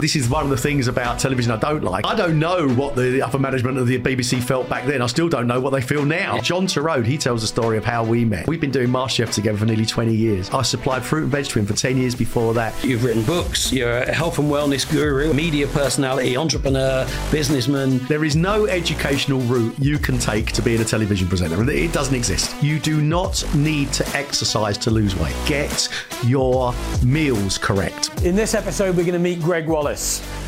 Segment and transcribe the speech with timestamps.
[0.00, 2.06] This is one of the things about television I don't like.
[2.06, 5.02] I don't know what the upper management of the BBC felt back then.
[5.02, 6.38] I still don't know what they feel now.
[6.38, 8.46] John Torode, he tells the story of how we met.
[8.46, 10.48] We've been doing MasterChef together for nearly 20 years.
[10.50, 12.72] I supplied fruit and veg to him for 10 years before that.
[12.82, 17.98] You've written books, you're a health and wellness guru, media personality, entrepreneur, businessman.
[18.06, 21.62] There is no educational route you can take to being a television presenter.
[21.70, 22.54] It doesn't exist.
[22.62, 25.36] You do not need to exercise to lose weight.
[25.44, 25.90] Get
[26.24, 26.72] your
[27.04, 28.22] meals correct.
[28.24, 29.89] In this episode, we're going to meet Gregg Wallace.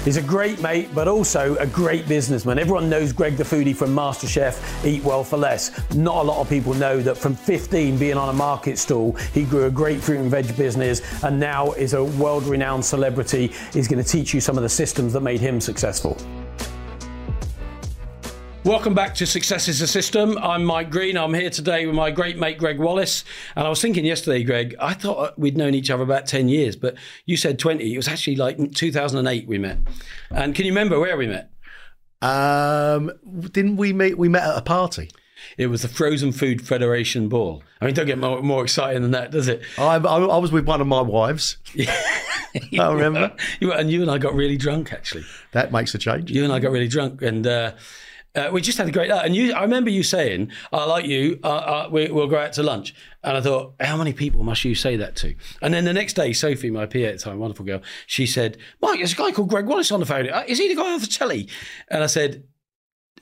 [0.05, 2.59] He's a great mate, but also a great businessman.
[2.59, 5.71] Everyone knows Gregg the foodie from MasterChef Eat Well for Less.
[5.95, 9.45] Not a lot of people know that from 15 being on a market stall, he
[9.45, 13.53] grew a great fruit and veg business and now is a world renowned celebrity.
[13.73, 16.17] He's going to teach you some of the systems that made him successful.
[18.65, 20.39] Welcome back to Success is a System.
[20.39, 21.17] I'm Mike Green.
[21.17, 23.25] I'm here today with my great mate Gregg Wallace.
[23.57, 26.77] And I was thinking yesterday, Gregg, I thought we'd known each other about 10 years,
[26.77, 26.95] but
[27.27, 27.93] you said 20.
[27.93, 29.79] It was actually like 2008 we met.
[30.31, 31.51] And can you remember where we met?
[32.23, 33.11] Um,
[33.51, 34.17] didn't we meet?
[34.17, 35.11] We met at a party.
[35.59, 37.65] It was the Frozen Food Federation ball.
[37.81, 39.63] I mean, don't get more, more exciting than that, does it?
[39.77, 41.57] I, I, I was with one of my wives.
[42.79, 43.33] I remember.
[43.61, 45.25] and you and I got really drunk, actually.
[45.51, 46.31] That makes a change.
[46.31, 47.23] You and I got really drunk.
[47.23, 47.73] And uh,
[48.35, 49.25] uh, we just had a great night.
[49.25, 52.53] And you, I remember you saying, I like you, uh, uh, we, will go out
[52.55, 52.95] to lunch.
[53.23, 55.35] And I thought, how many people must you say that to?
[55.61, 58.57] And then the next day, Sophie, my PA at the time, wonderful girl, she said,
[58.81, 60.29] Mike, there's a guy called Gregg Wallace on the phone.
[60.29, 61.49] Uh, is he the guy off the telly?
[61.89, 62.45] And I said,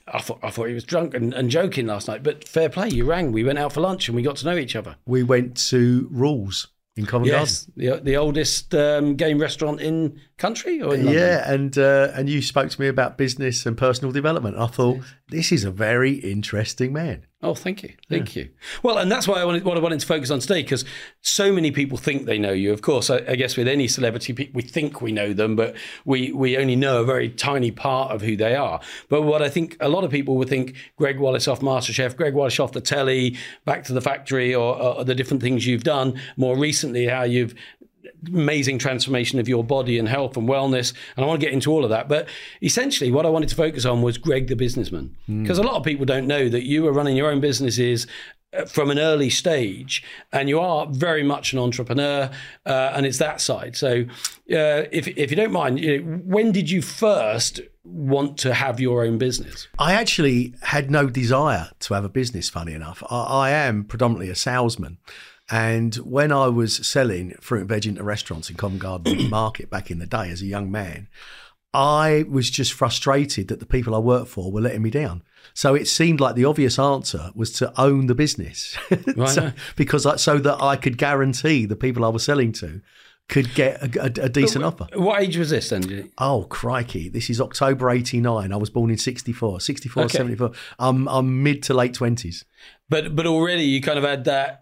[0.07, 2.89] I thought I thought he was drunk and, and, joking last night, but fair play.
[2.89, 3.31] You rang.
[3.31, 4.97] We went out for lunch and we got to know each other.
[5.05, 8.03] We went to Rules in Covent yes, Garden.
[8.03, 12.41] The, the oldest um, game restaurant in country or in Yeah, and uh, and you
[12.41, 14.57] spoke to me about business and personal development.
[14.57, 17.25] I thought this is a very interesting man.
[17.43, 18.43] Oh, thank you, thank yeah.
[18.43, 18.49] you.
[18.83, 20.85] Well, and that's why I wanted what I wanted to focus on today because
[21.21, 22.71] so many people think they know you.
[22.71, 25.75] Of course, I, I, guess with any celebrity, we think we know them, but
[26.05, 28.79] we we only know a very tiny part of who they are.
[29.09, 32.35] But what I think a lot of people would think: Gregg Wallace off MasterChef, Gregg
[32.35, 36.21] Wallace off the telly, Back to the Factory, or, or the different things you've done
[36.37, 37.07] more recently.
[37.07, 37.55] How you've
[38.27, 40.93] amazing transformation of your body and health and wellness.
[41.15, 42.07] And I want to get into all of that.
[42.07, 42.27] But
[42.61, 45.15] essentially, what I wanted to focus on was Gregg the businessman.
[45.27, 45.63] Because mm.
[45.63, 48.07] a lot of people don't know that you are running your own businesses
[48.53, 52.29] uh, from an early stage and you are very much an entrepreneur
[52.65, 54.01] uh, and it's that side so
[54.51, 58.77] uh, if, if you don't mind you know, when did you first want to have
[58.77, 63.23] your own business i actually had no desire to have a business funny enough I,
[63.23, 64.97] I am predominantly a salesman
[65.51, 69.91] and when I was selling fruit and veg into restaurants in Covent Garden Market back
[69.91, 71.09] in the day as a young man,
[71.73, 75.23] I was just frustrated that the people I worked for were letting me down.
[75.53, 78.77] So it seemed like the obvious answer was to own the business,
[79.15, 79.29] right.
[79.29, 82.81] so, because I, so that I could guarantee the people I was selling to
[83.27, 84.87] could get a, a, a decent offer.
[84.93, 86.11] What age was this then?
[86.17, 87.07] Oh, crikey.
[87.07, 88.51] This is October 89.
[88.51, 90.17] I was born in 64, 64, okay.
[90.17, 90.51] 74.
[90.79, 92.43] I'm, I'm mid to late 20s.
[92.89, 94.60] But, but already you kind of had that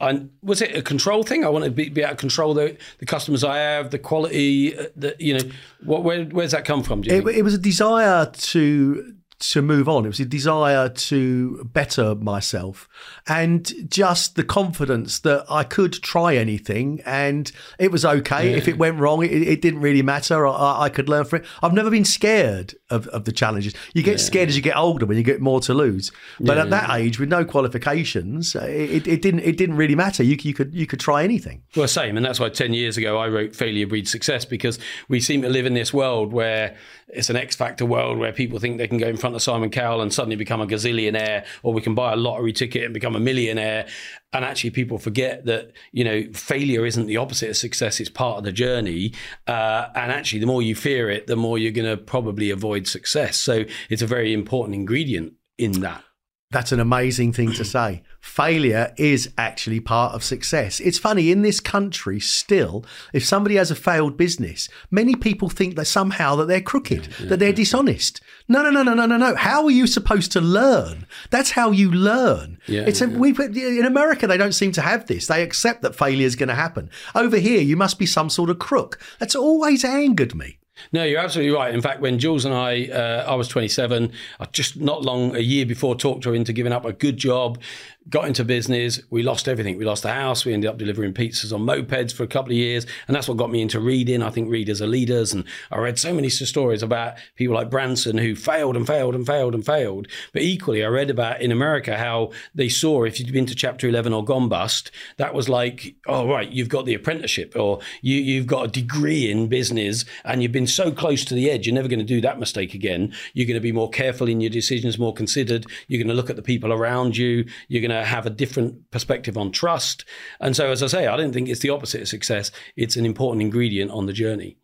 [0.00, 1.44] and was it a control thing?
[1.44, 4.76] I want to be, be able to control the, the customers I have, the quality,
[4.76, 5.50] uh, the you know,
[5.84, 7.04] what where where's that come from?
[7.04, 10.04] It, it was a desire to to move on.
[10.04, 12.88] It was a desire to better myself
[13.26, 18.50] and just the confidence that I could try anything and it was okay.
[18.50, 18.56] Yeah.
[18.56, 20.46] If it went wrong, it, it didn't really matter.
[20.46, 21.46] I, I, could learn from it.
[21.62, 23.74] I've never been scared of, of the challenges.
[23.94, 24.24] You get yeah.
[24.24, 26.12] scared as you get older when you get more to lose.
[26.38, 26.64] But yeah.
[26.64, 30.22] at that age, with no qualifications, uh, it, it, didn't it didn't really matter.
[30.22, 31.62] You, you could you could try anything.
[31.76, 34.78] Well, same, and that's why ten years ago I wrote "Failure Breeds Success" because
[35.08, 36.76] we seem to live in this world where
[37.12, 39.70] it's an X Factor world where people think they can go in front of Simon
[39.70, 43.16] Cowell and suddenly become a gazillionaire, or we can buy a lottery ticket and become
[43.16, 43.86] a millionaire.
[44.32, 48.38] And actually, people forget that you know failure isn't the opposite of success; it's part
[48.38, 49.12] of the journey.
[49.46, 52.86] Uh, and actually, the more you fear it, the more you're going to probably avoid
[52.86, 53.36] success.
[53.36, 56.04] So it's a very important ingredient in that.
[56.52, 58.02] That's an amazing thing to say.
[58.20, 60.80] Failure is actually part of success.
[60.80, 65.76] It's funny, in this country, still, if somebody has a failed business, many people think
[65.76, 67.54] that somehow that they're crooked, yeah, yeah, that they're yeah.
[67.54, 68.20] dishonest.
[68.48, 69.36] No, no, no, no, no, no, no.
[69.36, 71.06] How are you supposed to learn?
[71.30, 72.58] That's how you learn.
[72.66, 75.28] Yeah, it's a, we in America they don't seem to have this.
[75.28, 76.90] They accept that failure is going to happen.
[77.14, 78.98] Over here, you must be some sort of crook.
[79.20, 80.58] That's always angered me.
[80.92, 81.74] No, you're absolutely right.
[81.74, 85.40] In fact, when Jules and I, uh, I was 27, I just not long, a
[85.40, 87.58] year before, talked her into giving up a good job,
[88.08, 89.00] got into business.
[89.10, 89.76] We lost everything.
[89.76, 90.44] We lost the house.
[90.44, 92.86] We ended up delivering pizzas on mopeds for a couple of years.
[93.06, 94.22] And that's what got me into reading.
[94.22, 95.32] I think readers are leaders.
[95.32, 99.26] And I read so many stories about people like Branson who failed and failed and
[99.26, 100.08] failed and failed.
[100.32, 103.86] But equally, I read about in America how they saw if you'd been to chapter
[103.88, 108.16] 11 or gone bust, that was like, oh, right, you've got the apprenticeship or you,
[108.16, 111.66] you've got a degree in business and you've been so close to the edge.
[111.66, 113.12] You're never going to do that mistake again.
[113.34, 115.66] You're going to be more careful in your decisions, more considered.
[115.86, 117.44] You're going to look at the people around you.
[117.68, 120.04] You're going have a different perspective on trust.
[120.40, 122.50] And so, as I say, I don't think it's the opposite of success.
[122.76, 124.56] It's an important ingredient on the journey.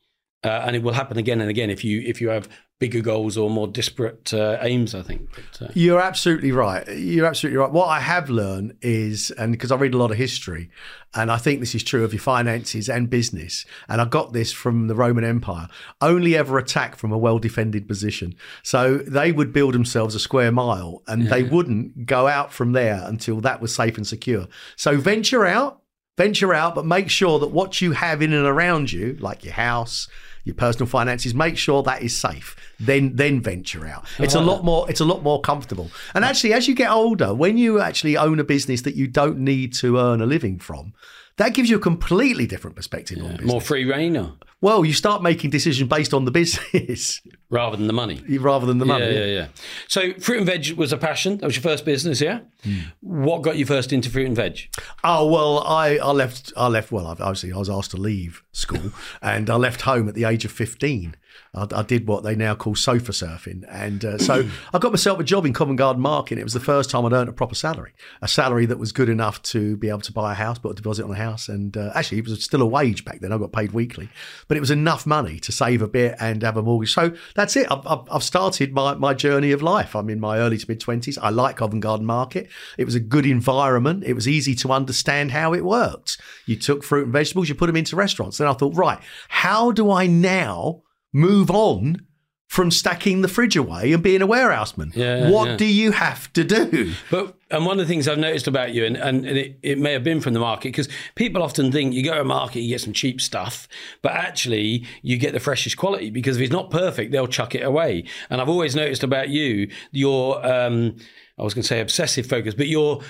[0.47, 2.49] Uh, and it will happen again and again if you if you have
[2.79, 4.95] bigger goals or more disparate uh, aims.
[4.95, 5.29] I think.
[5.35, 6.87] But, uh, You're absolutely right.
[6.97, 7.73] You're absolutely right.
[7.73, 10.71] What I have learned is, and because I read a lot of history,
[11.15, 14.53] and I think this is true of your finances and business, and I got this
[14.53, 15.67] from the Roman Empire,
[16.01, 18.35] only ever attack from a well defended position.
[18.63, 23.03] So they would build themselves a square mile and they wouldn't go out from there
[23.05, 24.47] until that was safe and secure.
[24.77, 25.83] So venture out.
[26.17, 29.53] Venture out, but make sure that what you have in and around you, like your
[29.53, 30.09] house,
[30.45, 32.57] your personal finances, make sure that is safe.
[32.81, 34.07] Then then venture out.
[34.19, 35.91] It's a lot more it's a lot more comfortable.
[36.15, 39.39] And actually as you get older, when you actually own a business that you don't
[39.39, 40.95] need to earn a living from,
[41.37, 43.51] that gives you a completely different perspective on business.
[43.51, 47.21] more free reign, or, Well, you start making decisions based on the business
[47.51, 48.23] rather than the money.
[48.39, 49.05] rather than the money.
[49.05, 49.47] Yeah, yeah, yeah.
[49.87, 51.37] So fruit and veg was a passion.
[51.39, 52.41] That was your first business, yeah.
[52.65, 52.79] Hmm.
[53.01, 54.61] What got you first into fruit and veg?
[55.05, 56.53] Oh well, I, I left.
[56.57, 56.91] I left.
[56.91, 58.93] Well, obviously, I was asked to leave school,
[59.23, 61.17] and I left home at the age of fifteen.
[61.57, 65.19] I, I did what they now call sofa surfing, and uh, so I got myself
[65.19, 66.39] a job in Covent Garden Market.
[66.39, 67.93] It was the first time I'd earned a proper salary,
[68.23, 70.75] a salary that was good enough to be able to buy a house, put a
[70.75, 73.33] deposit on a house, and uh, actually, it was still a wage back then.
[73.33, 74.09] I got paid weekly,
[74.49, 76.93] but it was enough money to save a bit and have a mortgage.
[76.93, 77.67] So that's it.
[77.71, 79.95] I've, I've, I've started my my journey of life.
[79.97, 81.19] I'm in my early to mid twenties.
[81.19, 82.49] I like Covent Garden Market.
[82.79, 84.05] It was a good environment.
[84.05, 86.19] It was easy to understand how it worked.
[86.47, 88.39] You took fruit and vegetables, you put them into restaurants.
[88.39, 88.99] Then I thought, right,
[89.29, 90.83] how do I now
[91.17, 92.07] move on
[92.47, 94.93] from stacking the fridge away and being a warehouseman?
[94.95, 95.57] Yeah, what yeah.
[95.57, 96.93] do you have to do?
[97.11, 99.93] But and one of the things I've noticed about you, and, and it, it may
[99.93, 102.69] have been from the market, because people often think you go to a market, you
[102.69, 103.67] get some cheap stuff,
[104.03, 107.63] but actually you get the freshest quality because if it's not perfect, they'll chuck it
[107.63, 108.05] away.
[108.31, 110.97] And I've always noticed about you, your um,
[111.39, 113.01] I was going to say obsessive focus, but your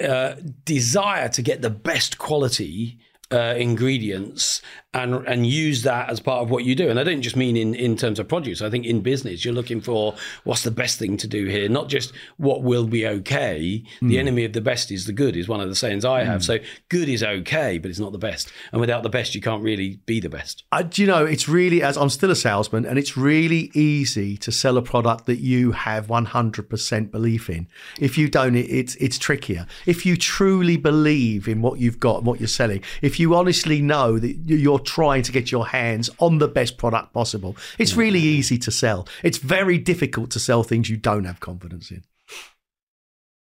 [0.00, 2.98] uh, desire to get the best quality.
[3.32, 4.60] Uh, ingredients
[4.92, 6.88] and and use that as part of what you do.
[6.90, 8.62] And I don't just mean in in terms of produce.
[8.62, 10.14] I think in business you're looking for
[10.44, 13.84] what's the best thing to do here not just what will be okay.
[14.00, 14.18] The hmm.
[14.18, 16.40] enemy of the best is the good is one of the sayings I have.
[16.40, 16.44] Hmm.
[16.44, 16.58] So
[16.88, 18.52] good is okay but it's not the best.
[18.72, 20.64] And without the best you can't really be the best.
[20.72, 24.36] I, do you know, it's really, as I'm still a salesman, and it's really easy
[24.38, 27.68] to sell a product that you have 100% belief in.
[27.98, 29.66] If you don't, it, it's, it's trickier.
[29.86, 33.80] If you truly believe in what you've got and what you're selling, if you honestly
[33.80, 38.20] know that you're trying to get your hands on the best product possible, it's really
[38.20, 38.24] mm.
[38.24, 39.06] easy to sell.
[39.22, 42.02] It's very difficult to sell things you don't have confidence in.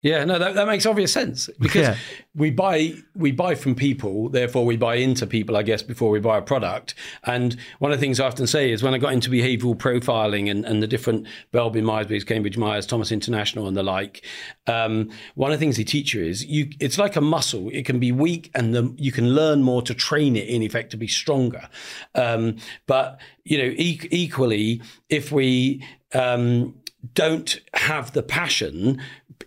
[0.00, 1.96] Yeah, no, that, that makes obvious sense because Yeah.
[2.32, 6.20] we buy we buy from people, therefore we buy into people, I guess, before we
[6.20, 6.94] buy a product.
[7.24, 10.48] And one of the things I often say is when I got into behavioural profiling
[10.48, 14.24] and, and the different Belbin Myers Cambridge Myers, Thomas International, and the like,
[14.68, 17.68] um, one of the things they teach you is you it's like a muscle.
[17.72, 20.90] It can be weak, and the, you can learn more to train it in effect
[20.92, 21.68] to be stronger.
[22.14, 22.56] Um,
[22.86, 25.84] but you know, e- equally, if we
[26.14, 26.76] um,
[27.14, 29.00] don't have the passion,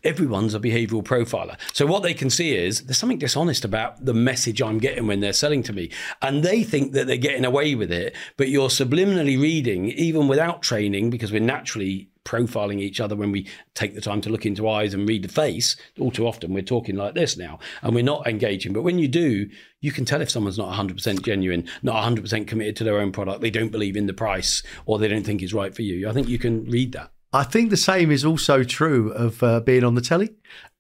[0.04, 1.58] everyone's a behavioral profiler.
[1.74, 5.20] So what they can see is there's something dishonest about the message I'm getting when
[5.20, 5.92] they're selling to me.
[6.22, 10.62] And they think that they're getting away with it, but you're subliminally reading, even without
[10.62, 14.70] training, because we're naturally profiling each other when we take the time to look into
[14.70, 15.76] eyes and read the face.
[16.00, 18.74] All too often we're talking like this now and we're not engaging.
[18.74, 22.76] But when you do, you can tell if someone's not 100% genuine, not 100% committed
[22.78, 25.54] to their own product, they don't believe in the price or they don't think it's
[25.54, 26.08] right for you.
[26.08, 27.12] I think you can read that.
[27.34, 30.32] I think the same is also true of uh, being on the telly.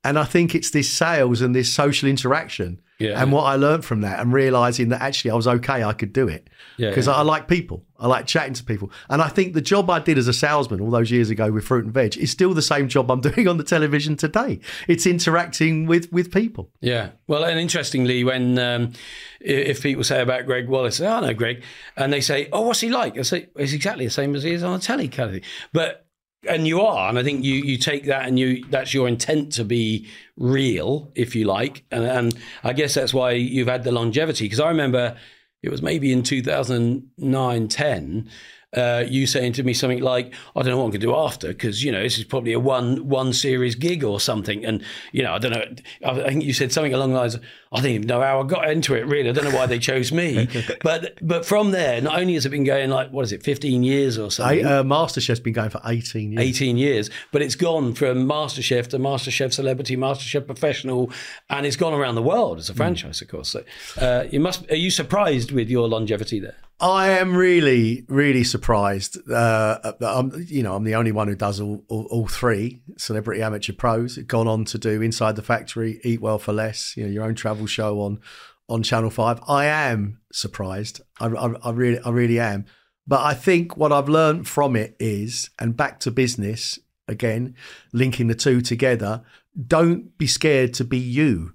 [0.03, 2.81] And I think it's this sales and this social interaction.
[2.97, 3.21] Yeah.
[3.21, 6.13] And what I learned from that and realizing that actually I was okay, I could
[6.13, 6.49] do it.
[6.77, 7.13] Because yeah.
[7.13, 7.83] I like people.
[7.99, 8.91] I like chatting to people.
[9.09, 11.65] And I think the job I did as a salesman all those years ago with
[11.65, 14.59] fruit and veg is still the same job I'm doing on the television today.
[14.87, 16.71] It's interacting with, with people.
[16.79, 17.09] Yeah.
[17.27, 18.93] Well, and interestingly, when um,
[19.39, 21.63] if people say about Gregg Wallace, oh, I know Gregg,
[21.95, 24.51] and they say, "Oh, what's he like?" I say, "It's exactly the same as he
[24.51, 26.07] is on a telly kind of thing." But
[26.47, 29.53] and you are, and I think you you take that and you that's your intent
[29.53, 30.07] to be
[30.37, 34.45] real, if you like, and, and I guess that's why you've had the longevity.
[34.45, 35.17] Because I remember
[35.61, 38.29] it was maybe in 2009, 10.
[38.75, 41.15] Uh, you saying to me something like, "I don't know what I'm going to do
[41.15, 44.81] after," because you know this is probably a one one series gig or something, and
[45.11, 45.65] you know I don't know.
[46.05, 47.35] I think you said something along the lines.
[47.35, 49.05] Of, I don't even know how I got into it.
[49.07, 50.47] Really, I don't know why they chose me.
[50.83, 53.83] but but from there, not only has it been going like what is it, 15
[53.83, 56.41] years or I, something, uh, MasterChef's been going for 18 years.
[56.41, 61.11] 18 years, but it's gone from MasterChef to MasterChef Celebrity, MasterChef Professional,
[61.49, 63.49] and it's gone around the world as a franchise, of course.
[63.49, 63.63] So
[63.99, 64.69] uh, you must.
[64.71, 66.55] Are you surprised with your longevity there?
[66.81, 69.29] I am really, really surprised.
[69.29, 73.43] Uh, I'm, you know, I'm the only one who does all, all, all three celebrity
[73.43, 74.17] amateur pros.
[74.17, 77.35] Gone on to do Inside the Factory, Eat Well for Less, you know, your own
[77.35, 78.19] travel show on
[78.67, 79.41] on Channel Five.
[79.47, 81.01] I am surprised.
[81.19, 82.65] I, I, I really, I really am.
[83.05, 87.55] But I think what I've learned from it is, and back to business again,
[87.93, 89.21] linking the two together.
[89.67, 91.53] Don't be scared to be you.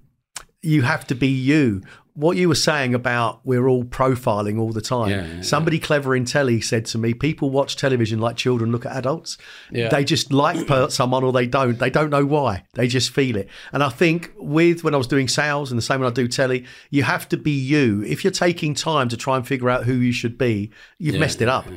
[0.61, 1.81] You have to be you
[2.17, 5.11] what you were saying about we're all profiling all the time.
[5.11, 8.87] Yeah, yeah, Somebody clever in telly said to me, people watch television like children look
[8.87, 9.37] at adults.
[9.71, 9.89] Yeah.
[9.89, 11.77] They just like per- someone or they don't.
[11.77, 12.63] They don't know why.
[12.73, 13.47] They just feel it.
[13.71, 16.27] And I think with when I was doing sales and the same when I do
[16.27, 18.03] telly, you have to be you.
[18.07, 21.39] If you're taking time to try and figure out who you should be, you've messed
[21.43, 21.67] it up.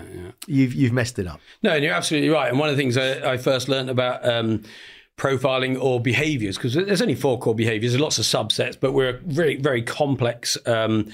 [0.47, 1.41] You've you've messed it up.
[1.63, 2.49] No, and you're absolutely right.
[2.49, 4.63] And one of the things I, I first learned about um,
[5.21, 9.11] profiling or behaviors, because there's only four core behaviors, there's lots of subsets, but we're
[9.11, 11.13] a very, very complex um,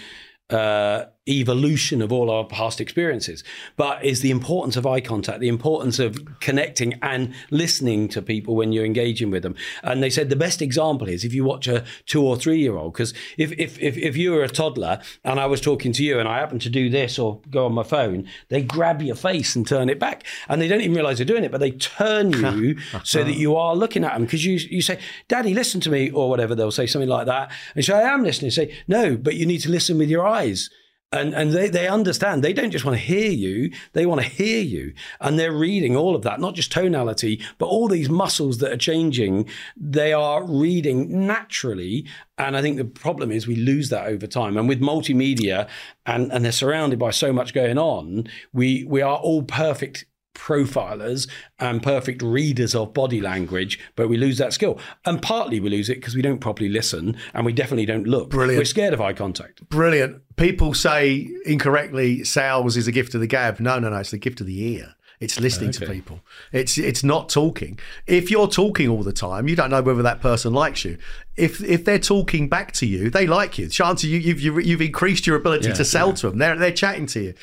[0.50, 3.42] uh, evolution of all our past experiences,
[3.76, 8.54] but is the importance of eye contact, the importance of connecting and listening to people
[8.54, 9.54] when you're engaging with them.
[9.82, 12.76] And they said the best example is if you watch a two or three year
[12.76, 16.04] old, because if, if, if, if you were a toddler and I was talking to
[16.04, 19.16] you and I happen to do this or go on my phone, they grab your
[19.16, 20.24] face and turn it back.
[20.48, 23.56] And they don't even realize they're doing it, but they turn you so that you
[23.56, 26.54] are looking at them because you, you say, Daddy, listen to me, or whatever.
[26.54, 27.50] They'll say something like that.
[27.74, 28.50] And so I am listening.
[28.50, 30.70] say, No, but you need to listen with your eyes
[31.12, 32.42] and and they, they understand.
[32.42, 34.92] They don't just want to hear you they want to hear you.
[35.20, 38.76] And they're reading all of that not just tonality but all these muscles that are
[38.76, 42.06] changing they are reading naturally.
[42.38, 44.56] And i think the problem is we lose that over time.
[44.56, 45.68] And with multimedia
[46.04, 51.28] and and they're surrounded by so much going on we we are all perfect profilers
[51.58, 54.78] and perfect readers of body language, but we lose that skill.
[55.04, 58.30] And partly we lose it because we don't properly listen and we definitely don't look.
[58.30, 58.60] Brilliant.
[58.60, 59.68] We're scared of eye contact.
[59.68, 60.22] Brilliant.
[60.36, 63.58] People say incorrectly sales is a gift of the gab.
[63.58, 64.94] No, no, no, it's the gift of the ear.
[65.18, 66.20] It's listening to people.
[66.52, 67.78] It's it's not talking.
[68.06, 70.98] If you're talking all the time, you don't know whether that person likes you.
[71.36, 73.68] If if they're talking back to you, they like you.
[73.68, 76.38] Chances you you've you've, increased your ability Yeah, to sell to them.
[76.38, 77.34] They're they're chatting to you.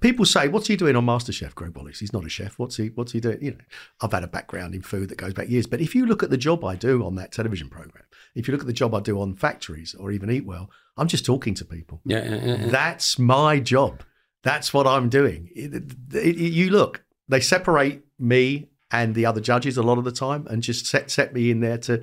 [0.00, 2.00] People say, "What's he doing on MasterChef?" Gregg Wallace.
[2.00, 2.58] He's not a chef.
[2.58, 2.88] What's he?
[2.88, 3.38] What's he doing?
[3.42, 3.58] You know,
[4.00, 5.66] I've had a background in food that goes back years.
[5.66, 8.52] But if you look at the job I do on that television program, if you
[8.52, 11.54] look at the job I do on factories or even Eat Well, I'm just talking
[11.54, 12.00] to people.
[12.04, 12.66] Yeah, yeah, yeah, yeah.
[12.68, 14.02] That's my job.
[14.42, 15.50] That's what I'm doing.
[15.54, 20.04] It- it- it- you look, they separate me and the other judges a lot of
[20.04, 22.02] the time and just set, set me in there to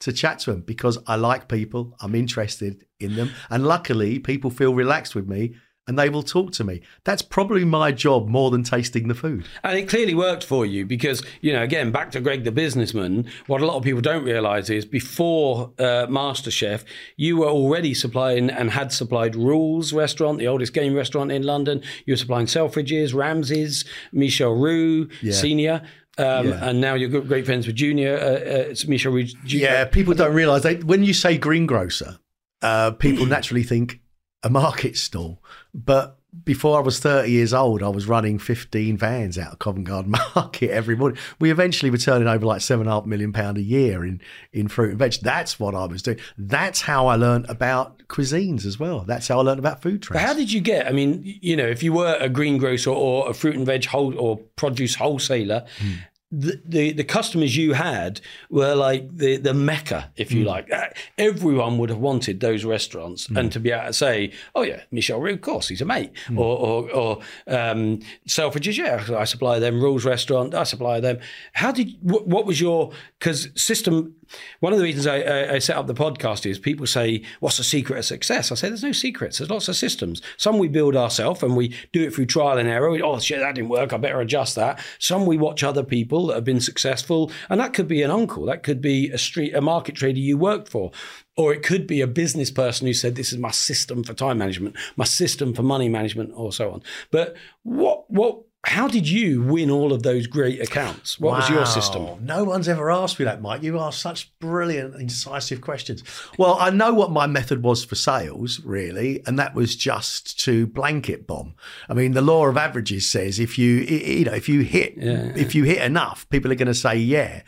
[0.00, 1.96] to chat to them because I like people.
[2.00, 3.30] I'm interested in them.
[3.48, 5.54] And luckily, people feel relaxed with me
[5.86, 6.80] and they will talk to me.
[7.04, 9.46] That's probably my job more than tasting the food.
[9.62, 13.26] And it clearly worked for you because, you know, again, back to Gregg the businessman,
[13.48, 16.84] what a lot of people don't realize is before uh, MasterChef,
[17.16, 21.82] you were already supplying and had supplied Rules restaurant, the oldest game restaurant in London.
[22.06, 25.82] You were supplying Selfridges, Ramsay's, Michel Roux, Senior.
[26.16, 26.68] Um, Yeah.
[26.70, 29.24] And now you're good- great friends with Junior, uh, uh, it's Michel Roux.
[29.44, 29.66] Junior.
[29.66, 32.18] Yeah, people don't realise they when you say greengrocer,
[32.62, 34.00] uh, people naturally think
[34.44, 35.42] a market stall.
[35.74, 39.86] But before I was 30 years old, I was running 15 vans out of Covent
[39.86, 41.18] Garden Market every morning.
[41.38, 44.20] We eventually were turning over like seven and a half million pound a year in,
[44.52, 45.14] in fruit and veg.
[45.22, 46.18] That's what I was doing.
[46.36, 49.00] That's how I learned about cuisines as well.
[49.00, 50.22] That's how I learned about food trends.
[50.22, 50.86] But how did you get?
[50.86, 54.18] I mean, you know, if you were a greengrocer or a fruit and veg whole
[54.18, 55.94] or produce wholesaler, hmm.
[56.40, 60.70] The, the the customers you had were like the the mecca, if you like.
[60.72, 60.86] Uh,
[61.18, 65.20] Everyone would have wanted those restaurants, and to be able to say, "Oh yeah, Michel
[65.20, 69.80] Roux, of course, he's a mate," or or, or um, Selfridges, yeah, I supply them.
[69.80, 71.18] Rules Restaurant, I supply them.
[71.52, 74.14] How did what, what was your because system?
[74.60, 77.64] One of the reasons I, I, set up the podcast is people say, "What's the
[77.64, 79.38] secret of success?" I say, "There's no secrets.
[79.38, 80.22] There's lots of systems.
[80.36, 82.98] Some we build ourselves and we do it through trial and error.
[83.02, 83.92] Oh shit, that didn't work.
[83.92, 87.72] I better adjust that." Some we watch other people that have been successful, and that
[87.72, 90.92] could be an uncle, that could be a street, a market trader you worked for.
[91.36, 94.38] Or it could be a business person who said, "This is my system for time
[94.38, 99.42] management, my system for money management, or so on." But what, what, how did you
[99.42, 101.20] win all of those great accounts?
[101.20, 102.24] What was your system?
[102.24, 103.62] No one's ever asked me that, Mike.
[103.62, 106.02] You ask such brilliant, incisive questions.
[106.38, 110.66] Well, I know what my method was for sales, really, and that was just to
[110.66, 111.54] blanket bomb.
[111.88, 115.54] I mean, the law of averages says if you, you know, if you hit, if
[115.54, 117.42] you hit enough, people are going to say yeah.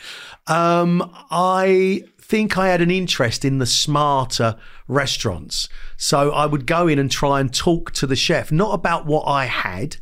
[0.46, 4.56] Um, I think I had an interest in the smarter
[4.86, 9.06] restaurants, so I would go in and try and talk to the chef, not about
[9.06, 9.96] what I had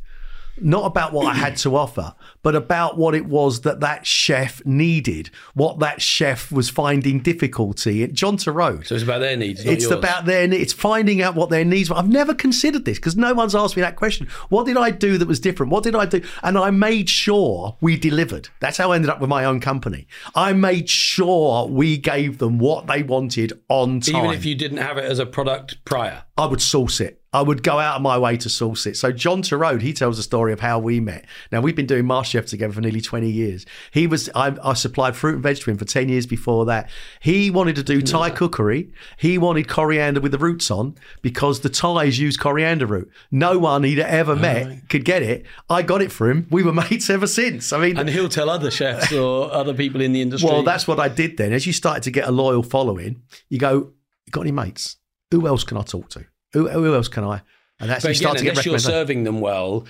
[0.61, 4.64] not about what I had to offer, but about what it was that that chef
[4.64, 8.06] needed, what that chef was finding difficulty.
[8.08, 8.87] John Torode.
[8.87, 9.64] So it's about their needs.
[9.64, 9.92] It's yours.
[9.92, 11.96] about their it's finding out what their needs were.
[11.96, 14.28] I've never considered this because no one's asked me that question.
[14.49, 15.73] What did I do that was different?
[15.73, 16.23] What did I do?
[16.42, 18.49] And I made sure we delivered.
[18.61, 20.06] That's how I ended up with my own company.
[20.34, 24.16] I made sure we gave them what they wanted on time.
[24.16, 26.25] Even if you didn't have it as a product prior.
[26.37, 27.20] I would source it.
[27.34, 28.96] I would go out of my way to source it.
[28.96, 31.24] So John Torode, he tells the story of how we met.
[31.50, 33.66] Now we've been doing MasterChef together for nearly 20 years.
[33.90, 36.88] He was I, I supplied fruit and veg to him for 10 years before that.
[37.18, 38.04] He wanted to do hmm.
[38.04, 38.92] Thai cookery.
[39.16, 43.10] He wanted coriander with the roots on because the Thais use coriander root.
[43.32, 45.44] No one he'd ever met could get it.
[45.68, 46.46] I got it for him.
[46.52, 47.72] We were mates ever since.
[47.72, 50.48] I mean, And he'll tell other chefs or other people in the industry.
[50.48, 51.52] well, that's what I did then.
[51.52, 53.92] As you started to get a loyal following, you go,
[54.24, 54.98] you got any mates?
[55.32, 56.26] Who else can I talk to?
[56.54, 57.42] Who, who else can I?
[57.80, 59.87] And that's you again, start to get unless you're serving them well,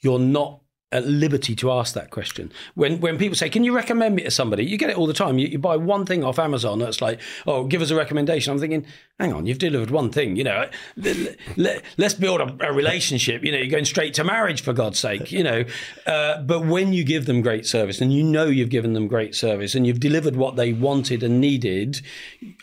[0.00, 0.60] you're not
[0.90, 2.50] at liberty to ask that question.
[2.74, 5.12] When when people say, "Can you recommend me to somebody?" You get it all the
[5.12, 5.38] time.
[5.38, 8.58] You, you buy one thing off Amazon that's like, "Oh, give us a recommendation." I'm
[8.58, 8.86] thinking,
[9.18, 10.36] "Hang on, you've delivered one thing.
[10.36, 10.68] You know,
[11.56, 13.44] let, us build a, a relationship.
[13.44, 15.30] You know, you're going straight to marriage for God's sake.
[15.30, 15.64] You know,
[16.06, 19.34] uh, but when you give them great service and you know you've given them great
[19.34, 22.00] service and you've delivered what they wanted and needed,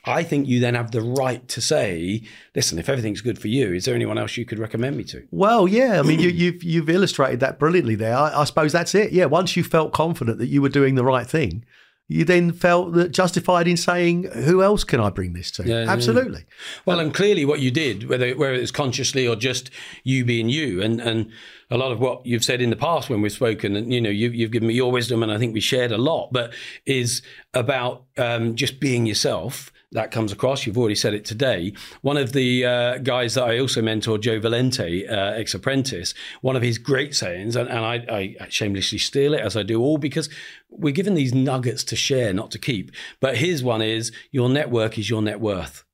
[0.03, 2.23] I think you then have the right to say,
[2.55, 5.23] "Listen, if everything's good for you, is there anyone else you could recommend me to?"
[5.31, 5.99] Well, yeah.
[5.99, 8.15] I mean, you, you've you've illustrated that brilliantly there.
[8.15, 9.11] I, I suppose that's it.
[9.11, 9.25] Yeah.
[9.25, 11.65] Once you felt confident that you were doing the right thing,
[12.07, 15.85] you then felt that justified in saying, "Who else can I bring this to?" Yeah,
[15.85, 16.45] yeah, Absolutely.
[16.85, 19.71] Well, and clearly what you did, whether whether was consciously or just
[20.03, 21.31] you being you, and and
[21.71, 24.09] a lot of what you've said in the past when we've spoken, and you know,
[24.09, 26.53] you've, you've given me your wisdom, and I think we shared a lot, but
[26.85, 29.71] is about um, just being yourself.
[29.95, 30.65] That comes across.
[30.65, 31.71] You've already said it today.
[32.01, 36.57] One of the uh, guys that I also mentor, Joe Valente, uh, ex apprentice, one
[36.57, 39.97] of his great sayings, and, and I, I shamelessly steal it as I do all
[39.97, 40.29] because
[40.69, 42.91] we're given these nuggets to share, not to keep.
[43.21, 45.85] But his one is your network is your net worth.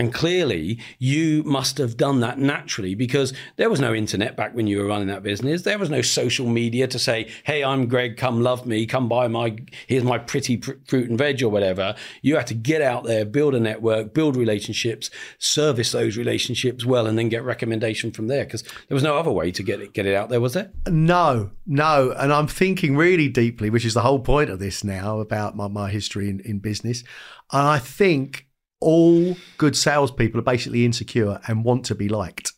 [0.00, 4.66] And clearly, you must have done that naturally because there was no internet back when
[4.66, 5.60] you were running that business.
[5.60, 8.16] There was no social media to say, "Hey, I'm Gregg.
[8.16, 8.86] Come love me.
[8.86, 9.58] Come buy my.
[9.86, 13.26] Here's my pretty pr- fruit and veg or whatever." You had to get out there,
[13.26, 18.46] build a network, build relationships, service those relationships well, and then get recommendation from there.
[18.46, 20.70] Because there was no other way to get it get it out there, was there?
[20.88, 22.14] No, no.
[22.16, 25.68] And I'm thinking really deeply, which is the whole point of this now about my,
[25.68, 27.04] my history in, in business.
[27.52, 28.46] And I think
[28.80, 32.52] all good salespeople are basically insecure and want to be liked.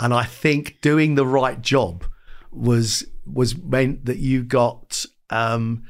[0.00, 2.04] And I think doing the right job
[2.50, 5.84] was was meant that you got um,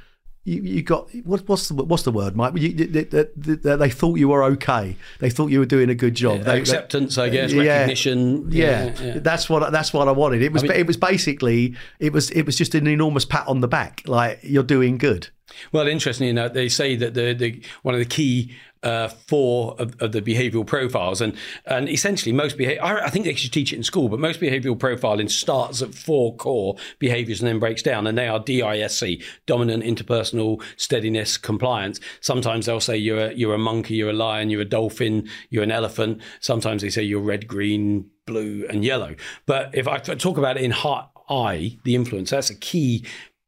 [0.45, 2.53] you, you got what, what's the what's the word, Mike?
[2.57, 4.97] You, they, they, they, they thought you were okay.
[5.21, 6.39] They thought you were doing a good job.
[6.41, 7.63] They- they- Acceptance, I guess, Yeah.
[7.63, 8.51] recognition.
[8.51, 9.19] yeah, yeah.
[9.21, 10.43] that's what that's what I wanted.
[10.43, 13.47] It was I mean- it was basically it was it was just an enormous pat
[13.49, 15.29] on the back, like you're doing good.
[15.71, 20.01] Well, interestingly enough, they say that the, the one of the key uh, four of,
[20.01, 22.83] of the behavioural profiles, and and essentially most behavior.
[22.83, 25.95] I, I think they should teach it in school, but most behavioural profiling starts at
[25.95, 32.01] four core behaviours and then breaks down, and they are DISC: dominant, interpersonal, steadiness, compliance.
[32.21, 35.63] Sometimes they'll say you're a, you're a monkey, you're a lion, you're a dolphin, you're
[35.63, 36.21] an elephant.
[36.41, 39.15] Sometimes they say you're red, green, blue, and yellow.
[39.47, 43.07] But if I talk about it in heart eye, the influence, that's a key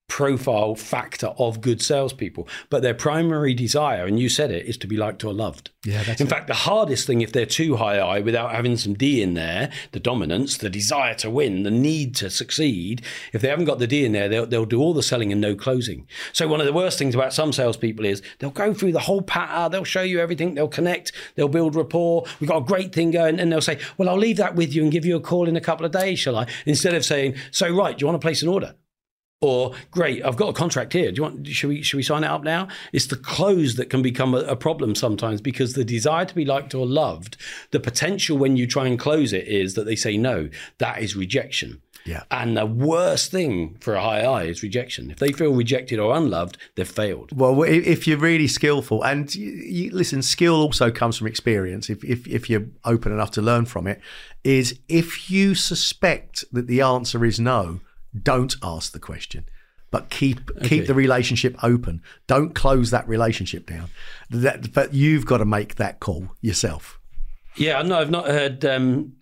[0.08, 2.46] profile factor of good salespeople.
[2.70, 5.70] But their primary desire, and you said it, is to be liked or loved.
[5.84, 8.94] Yeah, that's in fact, the hardest thing if they're too high I without having some
[8.94, 13.48] D in there, the dominance, the desire to win, the need to succeed, if they
[13.48, 16.06] haven't got the D in there, they'll, they'll do all the selling and no closing.
[16.32, 19.22] So one of the worst things about some salespeople is they'll go through the whole
[19.22, 22.24] patter, they'll show you everything, they'll connect, they'll build rapport.
[22.40, 24.82] We've got a great thing going, and they'll say, Well, I'll leave that with you
[24.82, 26.46] and give you a call in a couple of days, shall I?
[26.66, 28.74] Instead of saying, So right, do you want to place an order?
[29.44, 31.12] Or great, I've got a contract here.
[31.12, 31.46] Do you want?
[31.46, 32.68] Should we should we sign it up now?
[32.94, 36.46] It's the close that can become a, a problem sometimes because the desire to be
[36.46, 37.36] liked or loved,
[37.70, 40.48] the potential when you try and close it is that they say no.
[40.78, 41.82] That is rejection.
[42.06, 42.22] Yeah.
[42.30, 45.10] And the worst thing for a high I is rejection.
[45.10, 47.38] If they feel rejected or unloved, they've failed.
[47.38, 51.90] Well, if you're really skillful, and you, you, listen, skill also comes from experience.
[51.90, 54.00] If, if if you're open enough to learn from it,
[54.42, 57.80] is if you suspect that the answer is no,
[58.22, 59.46] don't ask the question,
[59.90, 62.02] but keep keep the relationship open.
[62.26, 63.90] Don't close that relationship down.
[64.30, 66.98] That, but you've got to make that call yourself.
[67.56, 68.64] Yeah, no, I've not heard.
[68.64, 69.14] Um,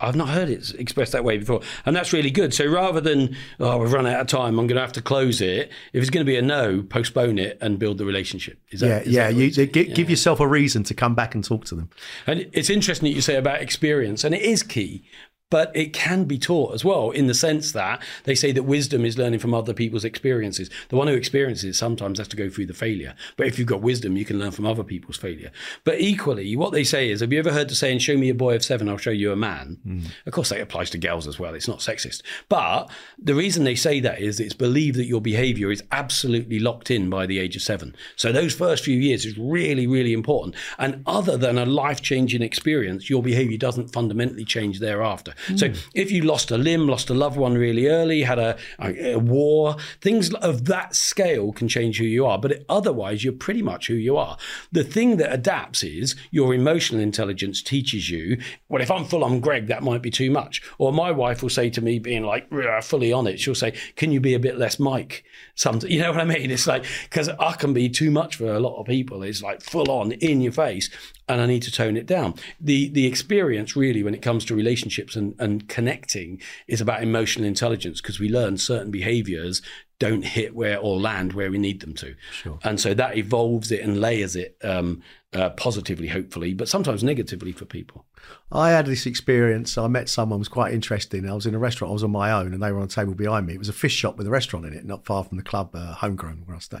[0.00, 2.54] I've not heard it expressed that way before, and that's really good.
[2.54, 5.40] So rather than oh, we've run out of time, I'm going to have to close
[5.40, 5.70] it.
[5.92, 8.60] If it's going to be a no, postpone it and build the relationship.
[8.70, 9.28] Is that, Yeah, yeah.
[9.28, 11.90] You, give, give yourself a reason to come back and talk to them.
[12.28, 15.04] And it's interesting that you say about experience, and it is key.
[15.50, 19.04] But it can be taught as well in the sense that they say that wisdom
[19.04, 20.68] is learning from other people's experiences.
[20.88, 23.14] The one who experiences sometimes has to go through the failure.
[23.36, 25.50] But if you've got wisdom, you can learn from other people's failure.
[25.84, 28.34] But equally, what they say is have you ever heard the saying, show me a
[28.34, 29.78] boy of seven, I'll show you a man?
[29.86, 30.06] Mm.
[30.26, 31.54] Of course, that applies to girls as well.
[31.54, 32.22] It's not sexist.
[32.48, 36.90] But the reason they say that is it's believed that your behavior is absolutely locked
[36.90, 37.96] in by the age of seven.
[38.16, 40.56] So those first few years is really, really important.
[40.78, 45.34] And other than a life changing experience, your behavior doesn't fundamentally change thereafter.
[45.56, 49.12] So if you lost a limb, lost a loved one really early, had a, a,
[49.12, 52.38] a war, things of that scale can change who you are.
[52.38, 54.36] But otherwise, you're pretty much who you are.
[54.72, 59.40] The thing that adapts is your emotional intelligence teaches you, well, if I'm full on
[59.40, 60.62] Gregg, that might be too much.
[60.78, 62.48] Or my wife will say to me, being like
[62.82, 65.24] fully on it, she'll say, Can you be a bit less Mike?
[65.54, 66.50] Sometimes, you know what I mean?
[66.50, 69.22] It's like, because I can be too much for a lot of people.
[69.22, 70.90] It's like full on in your face
[71.28, 72.34] and I need to tone it down.
[72.60, 77.46] The the experience really when it comes to relationships and, and connecting is about emotional
[77.46, 79.62] intelligence because we learn certain behaviors
[79.98, 82.14] don't hit where or land where we need them to.
[82.32, 82.58] Sure.
[82.62, 85.02] And so that evolves it and layers it um,
[85.34, 88.06] uh, positively, hopefully, but sometimes negatively for people.
[88.50, 89.76] I had this experience.
[89.76, 91.28] I met someone who was quite interesting.
[91.28, 91.90] I was in a restaurant.
[91.90, 93.52] I was on my own, and they were on a table behind me.
[93.52, 95.74] It was a fish shop with a restaurant in it, not far from the club,
[95.74, 96.78] uh, Homegrown, where I stay.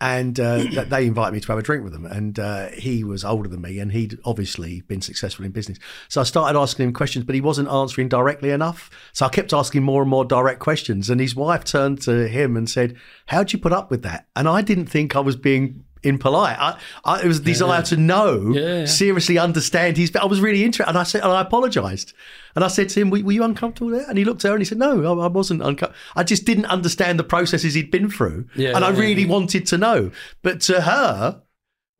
[0.00, 2.06] And uh, they invited me to have a drink with them.
[2.06, 5.78] And uh, he was older than me, and he'd obviously been successful in business.
[6.08, 8.88] So I started asking him questions, but he wasn't answering directly enough.
[9.12, 11.10] So I kept asking more and more direct questions.
[11.10, 14.48] And his wife turned to him and said, "How'd you put up with that?" And
[14.48, 16.58] I didn't think I was being impolite.
[16.58, 17.82] I, I, it was desire yeah.
[17.82, 18.84] to know, yeah.
[18.84, 20.14] seriously understand his.
[20.16, 22.12] I was really interested, and I said, and I apologised,
[22.54, 24.54] and I said to him, were, were, you uncomfortable there?" And he looked at her
[24.54, 25.94] and he said, "No, I, I wasn't uncomfortable.
[26.16, 29.78] I just didn't understand the processes he'd been through, yeah, and I really wanted to
[29.78, 30.10] know."
[30.42, 31.42] But to her.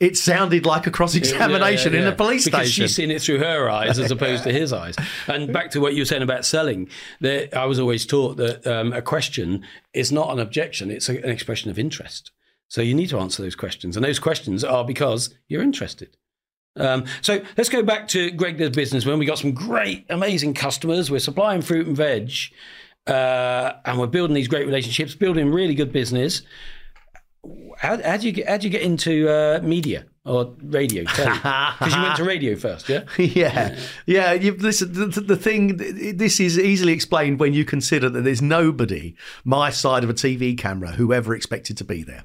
[0.01, 2.87] It sounded like a cross examination in a police because station.
[2.87, 4.97] She's seen it through her eyes as opposed to his eyes.
[5.29, 6.88] And back to what you were saying about selling,
[7.21, 11.23] there, I was always taught that um, a question is not an objection; it's a,
[11.23, 12.33] an expression of interest.
[12.73, 13.99] So you need to answer those questions.
[13.99, 16.17] And those questions are because you're interested.
[16.75, 20.55] Um, so let's go back to Gregg Does Business when we got some great, amazing
[20.55, 21.11] customers.
[21.11, 22.33] We're supplying fruit and veg,
[23.07, 26.45] uh, and we're building these great relationships, building really good business.
[27.77, 31.05] How, how do you get how do you get into uh, media or radio?
[31.13, 33.05] Because you went to radio first, yeah.
[33.19, 34.33] yeah, yeah.
[34.33, 35.77] You, listen, the, the thing.
[36.17, 40.57] This is easily explained when you consider that there's nobody my side of a TV
[40.57, 42.23] camera who ever expected to be there.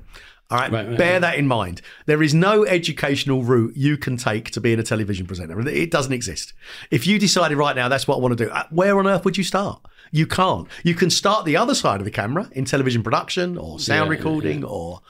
[0.49, 1.19] All right, right, right bear right.
[1.19, 1.81] that in mind.
[2.05, 5.59] There is no educational route you can take to being a television presenter.
[5.67, 6.53] It doesn't exist.
[6.89, 9.25] If you decided right now that's what I want to do, uh, where on earth
[9.25, 9.85] would you start?
[10.11, 10.67] You can't.
[10.83, 14.17] You can start the other side of the camera in television production or sound yeah,
[14.17, 14.67] recording yeah.
[14.67, 15.01] or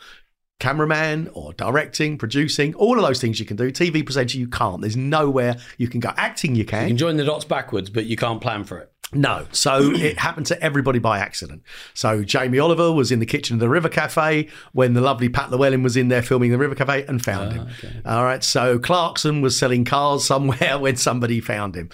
[0.59, 3.71] cameraman or directing, producing, all of those things you can do.
[3.71, 4.81] TV presenter, you can't.
[4.81, 6.13] There's nowhere you can go.
[6.17, 6.83] Acting, you can.
[6.83, 8.91] You can join the dots backwards, but you can't plan for it.
[9.13, 9.45] No.
[9.51, 11.63] So it happened to everybody by accident.
[11.93, 15.49] So Jamie Oliver was in the kitchen of the River Cafe when the lovely Pat
[15.49, 17.67] Llewellyn was in there filming the River Cafe and found him.
[17.67, 18.01] Ah, okay.
[18.05, 18.43] All right.
[18.43, 21.89] So Clarkson was selling cars somewhere when somebody found him.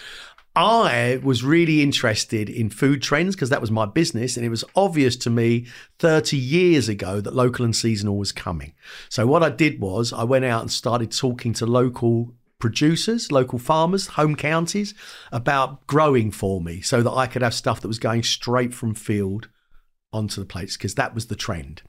[0.55, 4.37] I was really interested in food trends because that was my business.
[4.37, 5.65] And it was obvious to me
[5.97, 8.73] 30 years ago that local and seasonal was coming.
[9.09, 13.59] So what I did was I went out and started talking to local producers, local
[13.59, 14.93] farmers, home counties
[15.31, 18.93] about growing for me so that I could have stuff that was going straight from
[18.95, 19.49] field
[20.11, 21.81] onto the plates because that was the trend.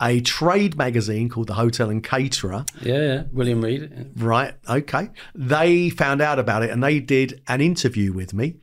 [0.00, 2.64] A trade magazine called the Hotel and Caterer.
[2.80, 3.22] Yeah, yeah.
[3.32, 4.12] William Reed.
[4.16, 4.54] Right.
[4.68, 5.10] Okay.
[5.34, 8.56] They found out about it and they did an interview with me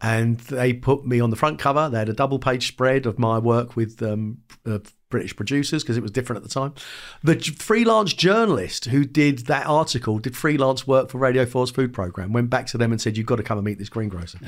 [0.00, 1.88] and they put me on the front cover.
[1.88, 4.80] They had a double page spread of my work with um, uh,
[5.12, 6.74] British producers because it was different at the time.
[7.22, 12.32] The freelance journalist who did that article did freelance work for Radio 4's food program.
[12.32, 14.38] Went back to them and said, "You've got to come and meet this greengrocer."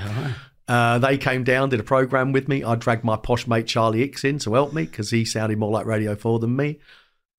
[0.66, 2.64] Uh, they came down, did a program with me.
[2.64, 5.70] I dragged my posh mate Charlie Hicks in to help me because he sounded more
[5.70, 6.81] like Radio 4 than me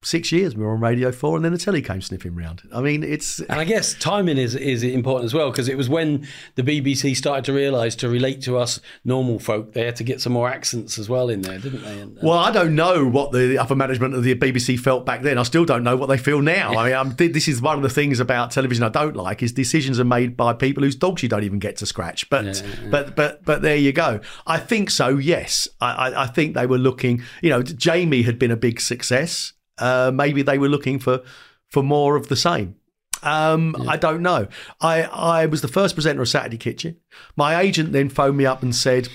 [0.05, 2.61] six years we were on Radio 4 and then the telly came sniffing round.
[2.73, 3.39] I mean, it's...
[3.39, 7.15] And I guess timing is, is important as well because it was when the BBC
[7.15, 10.47] started to realise to relate to us normal folk, they had to get some more
[10.47, 11.99] accents as well in there, didn't they?
[11.99, 15.39] And, well, I don't know what the upper management of the BBC felt back then.
[15.39, 16.77] I still don't know what they feel now.
[16.77, 19.51] I mean, I'm, this is one of the things about television I don't like is
[19.51, 22.29] decisions are made by people whose dogs you don't even get to scratch.
[22.29, 22.89] But, yeah, yeah.
[22.91, 24.19] but, but, but there you go.
[24.45, 25.67] I think so, yes.
[25.81, 29.53] I, I, I think they were looking, you know, Jamie had been a big success
[29.77, 31.21] uh, maybe they were looking for
[31.69, 32.75] for more of the same.
[33.23, 33.91] Um, yeah.
[33.91, 34.47] I don't know.
[34.79, 36.97] I, I was the first presenter of Saturday Kitchen.
[37.35, 39.09] My agent then phoned me up and said,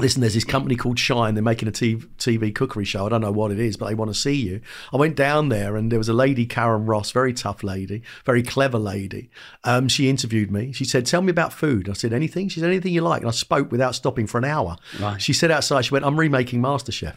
[0.00, 1.34] listen, there's this company called Shine.
[1.34, 3.06] They're making a TV, TV cookery show.
[3.06, 4.60] I don't know what it is, but they want to see you.
[4.92, 8.42] I went down there and there was a lady, Karen Ross, very tough lady, very
[8.42, 9.30] clever lady.
[9.64, 10.72] Um, she interviewed me.
[10.72, 11.88] She said, Tell me about food.
[11.88, 12.48] I said, Anything?
[12.48, 13.20] She said, Anything you like.
[13.20, 14.76] And I spoke without stopping for an hour.
[14.98, 15.20] Right.
[15.20, 17.16] She said outside, She went, I'm remaking MasterChef.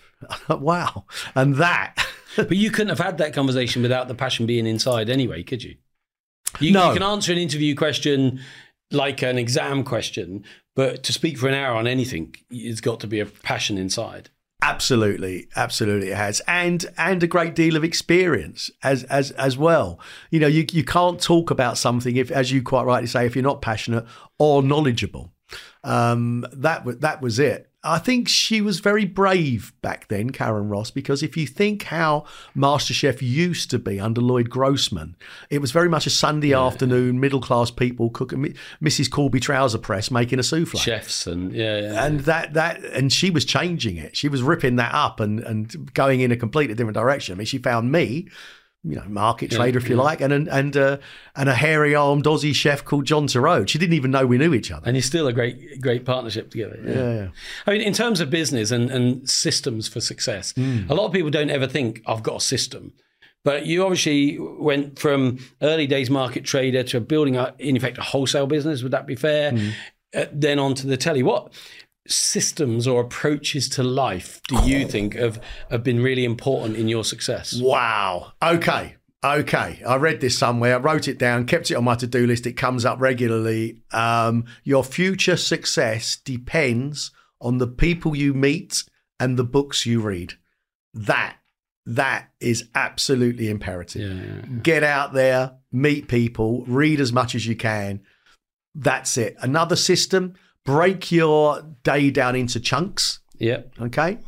[0.60, 1.06] wow.
[1.36, 2.06] And that.
[2.36, 5.76] But you couldn't have had that conversation without the passion being inside anyway, could you?
[6.60, 6.88] You, No.
[6.90, 8.40] you can answer an interview question
[8.92, 10.44] like an exam question,
[10.76, 14.30] but to speak for an hour on anything, it's got to be a passion inside.
[14.62, 20.00] Absolutely, absolutely, it has, and and a great deal of experience as as as well.
[20.32, 23.36] You know, you you can't talk about something if, as you quite rightly say, if
[23.36, 24.06] you're not passionate
[24.40, 25.34] or knowledgeable.
[25.84, 27.70] Um, that that was it.
[27.86, 32.24] I think she was very brave back then, Karen Ross, because if you think how
[32.56, 35.18] MasterChef used to be under Lloyd Grossman,
[35.50, 39.12] it was very much a Sunday afternoon, middle class people cooking, Mrs.
[39.12, 42.06] Corby trouser press making a souffle Chefs and yeah, yeah.
[42.06, 44.16] and that that and she was changing it.
[44.16, 47.34] She was ripping that up and and going in a completely different direction.
[47.34, 48.30] I mean, she found me,
[48.84, 50.98] you know, market trader if you like, and and and, uh,
[51.36, 53.70] and a hairy armed Aussie chef called John Torode.
[53.70, 54.88] She didn't even know we knew each other.
[54.88, 56.80] and it's still a great, great partnership together.
[56.86, 56.94] Yeah.
[57.14, 57.28] Yeah.
[57.66, 60.82] I mean, in terms of business and, and systems for success, Hmm.
[60.90, 62.94] a lot of people don't ever think I've got a system.
[63.46, 68.02] But you obviously went from early days market trader to building, a, in effect, a
[68.02, 68.84] wholesale business.
[68.84, 69.52] Would that be fair?
[69.52, 69.70] Hmm.
[70.16, 71.24] Uh, then on to the telly.
[71.24, 71.52] What
[72.08, 77.04] systems or approaches to life do you think have, have been really important in your
[77.04, 77.60] success?
[77.62, 78.34] Wow.
[78.42, 78.96] Okay.
[79.24, 79.82] Okay.
[79.88, 80.76] I read this somewhere.
[80.76, 82.46] I wrote it down, kept it on my to do list.
[82.46, 83.82] It comes up regularly.
[83.92, 88.84] Um, your future success depends on the people you meet
[89.20, 90.34] and the books you read.
[90.94, 91.38] That
[91.86, 94.02] that is absolutely imperative.
[94.02, 94.60] Yeah, yeah.
[94.62, 98.02] Get out there, meet people, read as much as you can.
[98.76, 99.36] That's it.
[99.40, 100.34] Another system,
[100.66, 103.20] break your day down into chunks.
[103.38, 103.62] Yeah.
[103.82, 104.20] Okay.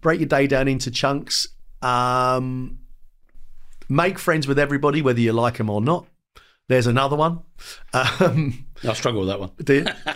[0.00, 1.46] Break your day down into chunks.
[1.82, 2.78] Um,
[3.88, 6.06] make friends with everybody, whether you like them or not.
[6.66, 7.40] There's another one.
[7.92, 9.50] Um, I struggle with that one.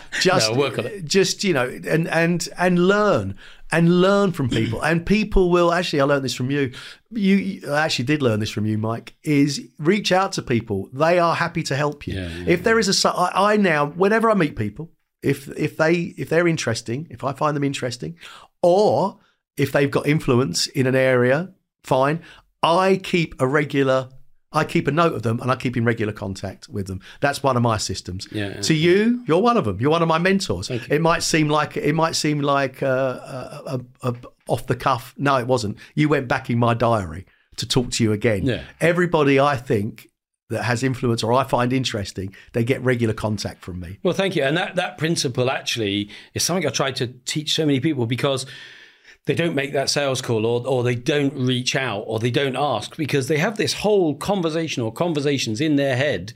[0.19, 1.05] just No, work on it.
[1.05, 3.37] just you know and and and learn
[3.71, 6.71] and learn from people and people will actually i learned this from you
[7.11, 10.89] you you- i actually did learn this from you mike is reach out to people
[10.91, 13.85] they are happy to help you Yeah, yeah, if there is a I, I now
[13.85, 18.15] whenever i meet people if if they if they're interesting if i find them interesting
[18.61, 19.19] or
[19.57, 21.51] if they've got influence in an area
[21.83, 22.21] fine
[22.63, 24.09] i keep a regular
[24.51, 27.01] I keep a note of them and I keep in regular contact with them.
[27.19, 28.27] That's one of my systems.
[28.31, 28.61] Yeah, yeah.
[28.61, 29.79] To you, you're one of them.
[29.79, 30.71] You're one of my mentors.
[30.71, 34.15] It might seem like it might seem like uh, a, a, a
[34.47, 35.13] off the cuff.
[35.17, 35.77] No, it wasn't.
[35.93, 37.27] You went back in my diary
[37.57, 38.45] to talk to you again.
[38.45, 38.63] Yeah.
[38.81, 40.08] Everybody I think
[40.49, 43.99] that has influence or I find interesting, they get regular contact from me.
[44.03, 44.43] Well, thank you.
[44.43, 48.45] And that, that principle actually is something I try to teach so many people because
[49.25, 52.55] they don't make that sales call or, or they don't reach out or they don't
[52.55, 56.33] ask because they have this whole conversation or conversations in their head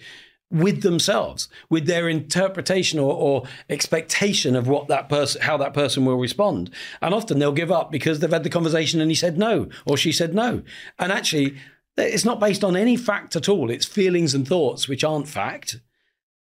[0.52, 6.06] with themselves, with their interpretation or, or expectation of what that person, how that person
[6.06, 6.70] will respond.
[7.02, 9.98] And often they'll give up because they've had the conversation and he said no or
[9.98, 10.62] she said no.
[11.00, 11.58] And actually,
[11.98, 13.70] it's not based on any fact at all.
[13.70, 15.78] It's feelings and thoughts which aren't fact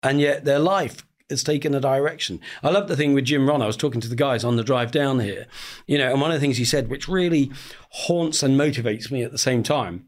[0.02, 2.40] and yet their life has taken a direction.
[2.62, 3.62] I love the thing with Jim Rohn.
[3.62, 5.46] I was talking to the guys on the drive down here,
[5.86, 7.50] you know, and one of the things he said, which really
[7.90, 10.06] haunts and motivates me at the same time,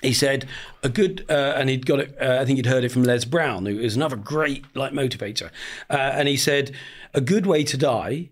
[0.00, 0.48] he said
[0.82, 2.16] a good, uh, and he'd got it.
[2.20, 5.50] Uh, I think he'd heard it from Les Brown, who is another great like motivator,
[5.90, 6.70] uh, and he said
[7.12, 8.30] a good way to die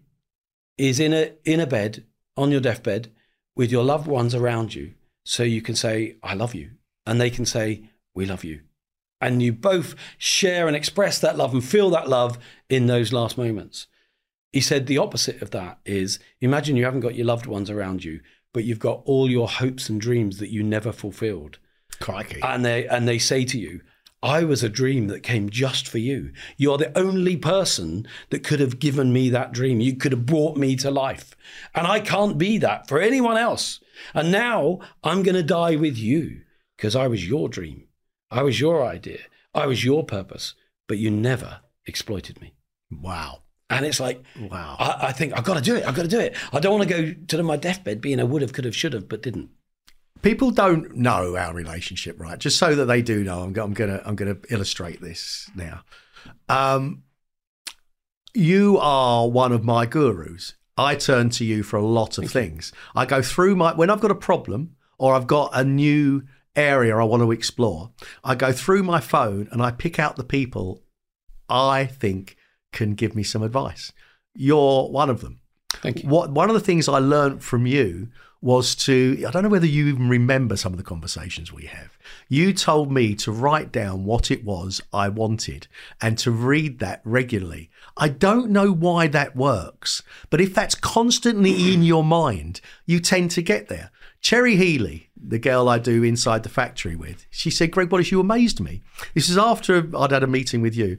[0.79, 2.05] is in a in a bed
[2.37, 3.11] on your deathbed
[3.57, 4.95] with your loved ones around you,
[5.27, 6.71] so you can say I love you,
[7.05, 8.61] and they can say we love you
[9.21, 13.39] and you both share and express that love and feel that love in those last
[13.39, 13.87] moments.
[14.53, 18.05] He said the opposite of that is imagine you haven't got your loved ones around
[18.05, 18.21] you,
[18.53, 21.59] but you've got all your hopes and dreams that you never fulfilled.
[22.01, 22.41] Crikey.
[22.43, 23.81] And they and they say to you,
[24.23, 26.33] I was a dream that came just for you.
[26.57, 29.81] You're the only person that could have given me that dream.
[29.81, 31.37] You could have brought me to life.
[31.75, 33.81] And I can't be that for anyone else.
[34.15, 36.43] And now I'm going to die with you
[36.77, 37.89] because I was your dream.
[38.31, 39.21] I was your idea.
[39.55, 40.55] I was your purpose,
[40.87, 42.55] but you never exploited me.
[42.91, 43.43] wow.
[43.69, 44.77] And it's like, Wow.
[44.79, 45.85] I, I think I've got to do it.
[45.85, 46.37] I've got to do it.
[46.53, 48.93] I don't want to go to my deathbed being a would have, could have, should
[48.93, 49.51] have, but didn't.
[50.23, 52.39] People don't know our relationship, right?
[52.39, 55.83] Just so that they do know, I'm, I'm gonna I'm gonna illustrate this now.
[56.49, 57.03] Um,
[58.35, 60.55] you are one of my gurus.
[60.77, 62.73] I turn to you for a lot of things.
[62.95, 66.23] I go through my when I've got a problem or I've got a new
[66.55, 67.91] area I want to explore.
[68.25, 70.83] I go through my phone and I pick out the people
[71.49, 72.37] I think
[72.73, 73.93] can give me some advice.
[74.35, 75.41] You're one of them.
[75.71, 76.09] Thank you.
[76.09, 78.09] What one of the things I learned from you
[78.41, 81.99] was to I don't know whether you even remember some of the conversations we have.
[82.29, 85.69] You told me to write down what it was I wanted
[86.01, 87.71] and to read that regularly.
[87.97, 93.31] I don't know why that works, but if that's constantly in your mind, you tend
[93.33, 93.91] to get there.
[94.21, 98.21] Cherry Healey, the girl I do inside the factory with, she said, Gregg Wallace, you
[98.21, 98.83] amazed me.
[99.15, 100.99] This is after I'd had a meeting with you.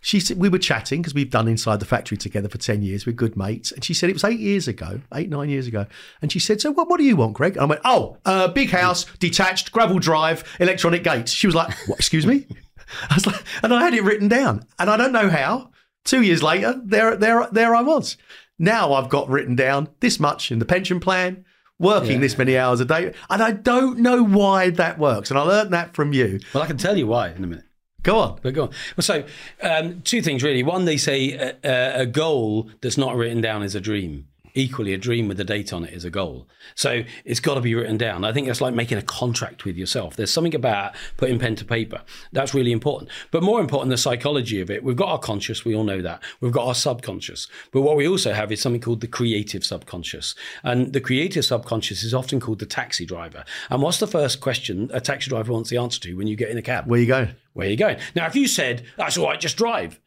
[0.00, 3.04] She said, we were chatting because we've done Inside the Factory together for 10 years.
[3.04, 3.72] We're good mates.
[3.72, 5.86] And she said, it was eight years ago, eight, nine years ago.
[6.22, 7.54] And she said, so what, what do you want, Gregg?
[7.54, 11.32] And I went, oh, uh, big house, detached, gravel drive, electronic gates.
[11.32, 12.46] She was like, what, excuse me?
[13.10, 14.64] I was like, and I had it written down.
[14.78, 15.70] And I don't know how.
[16.04, 18.16] Two years later, there, there, there I was.
[18.58, 21.44] Now I've got written down this much in the pension plan,
[21.78, 22.18] working Yeah.
[22.18, 23.12] this many hours a day.
[23.28, 25.30] And I don't know why that works.
[25.30, 26.40] And I learned that from you.
[26.54, 27.64] Well, I can tell you why in a minute.
[28.02, 28.38] Go on.
[28.42, 28.70] But go on.
[29.02, 29.24] So
[29.62, 30.62] um, two things really.
[30.62, 31.32] One, they say
[31.64, 34.27] a goal that's not written down is a dream.
[34.54, 36.48] Equally, a dream with a date on it is a goal.
[36.74, 38.24] So it's got to be written down.
[38.24, 40.16] I think that's like making a contract with yourself.
[40.16, 42.02] There's something about putting pen to paper.
[42.32, 43.10] That's really important.
[43.30, 44.82] But more important, the psychology of it.
[44.82, 46.22] We've got our conscious, we all know that.
[46.40, 47.48] We've got our subconscious.
[47.72, 50.34] But what we also have is something called the creative subconscious.
[50.62, 53.44] And the creative subconscious is often called the taxi driver.
[53.70, 56.50] And what's the first question a taxi driver wants the answer to when you get
[56.50, 56.86] in a cab?
[56.86, 57.34] Where you going?
[57.58, 57.96] where are you going?
[58.14, 59.98] Now, if you said, that's all right, just drive,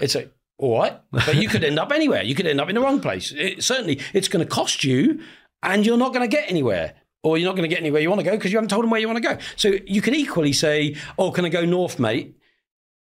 [0.00, 0.30] it's a,
[0.62, 2.22] all right, but you could end up anywhere.
[2.22, 3.32] You could end up in the wrong place.
[3.32, 5.20] It, certainly, it's going to cost you
[5.60, 6.94] and you're not going to get anywhere.
[7.24, 8.84] Or you're not going to get anywhere you want to go because you haven't told
[8.84, 9.38] them where you want to go.
[9.56, 12.36] So you can equally say, "Oh, can I go north, mate?"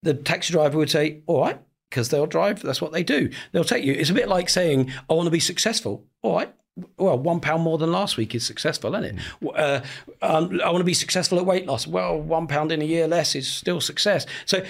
[0.04, 2.62] The taxi driver would say, "All right," because they'll drive.
[2.62, 3.30] That's what they do.
[3.52, 3.94] They'll take you.
[3.94, 6.54] It's a bit like saying, "I want to be successful." All right.
[6.98, 9.50] Well, one pound more than last week is successful, isn't it?
[9.54, 9.82] Uh,
[10.22, 11.86] um, I want to be successful at weight loss.
[11.88, 14.26] Well, one pound in a year less is still success.
[14.46, 14.64] So,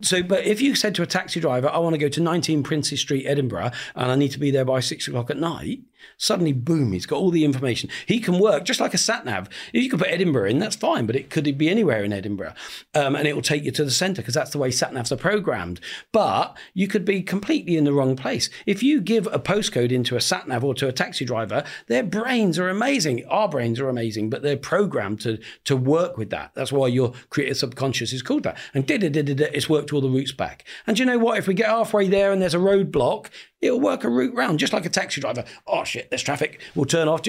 [0.00, 2.62] so, but if you said to a taxi driver, "I want to go to 19
[2.62, 5.80] Princes Street, Edinburgh, and I need to be there by six o'clock at night,"
[6.16, 7.90] suddenly, boom, he's got all the information.
[8.06, 9.48] He can work just like a sat nav.
[9.72, 12.54] If you could put Edinburgh in, that's fine, but it could be anywhere in Edinburgh,
[12.94, 15.12] um, and it will take you to the centre because that's the way sat navs
[15.12, 15.80] are programmed.
[16.12, 20.16] But you could be completely in the wrong place if you give a postcode into
[20.16, 21.64] a sat nav or to a taxi driver.
[21.86, 23.24] Their brains are amazing.
[23.26, 26.52] Our brains are amazing, but they're programmed to to work with that.
[26.54, 28.58] That's why your creative subconscious is called that.
[28.74, 30.64] And da da da da it's worked all the routes back.
[30.86, 31.38] And you know what?
[31.38, 33.28] If we get halfway there and there's a roadblock,
[33.60, 35.44] it'll work a route round, just like a taxi driver.
[35.66, 36.60] Oh shit, there's traffic.
[36.74, 37.22] We'll turn off.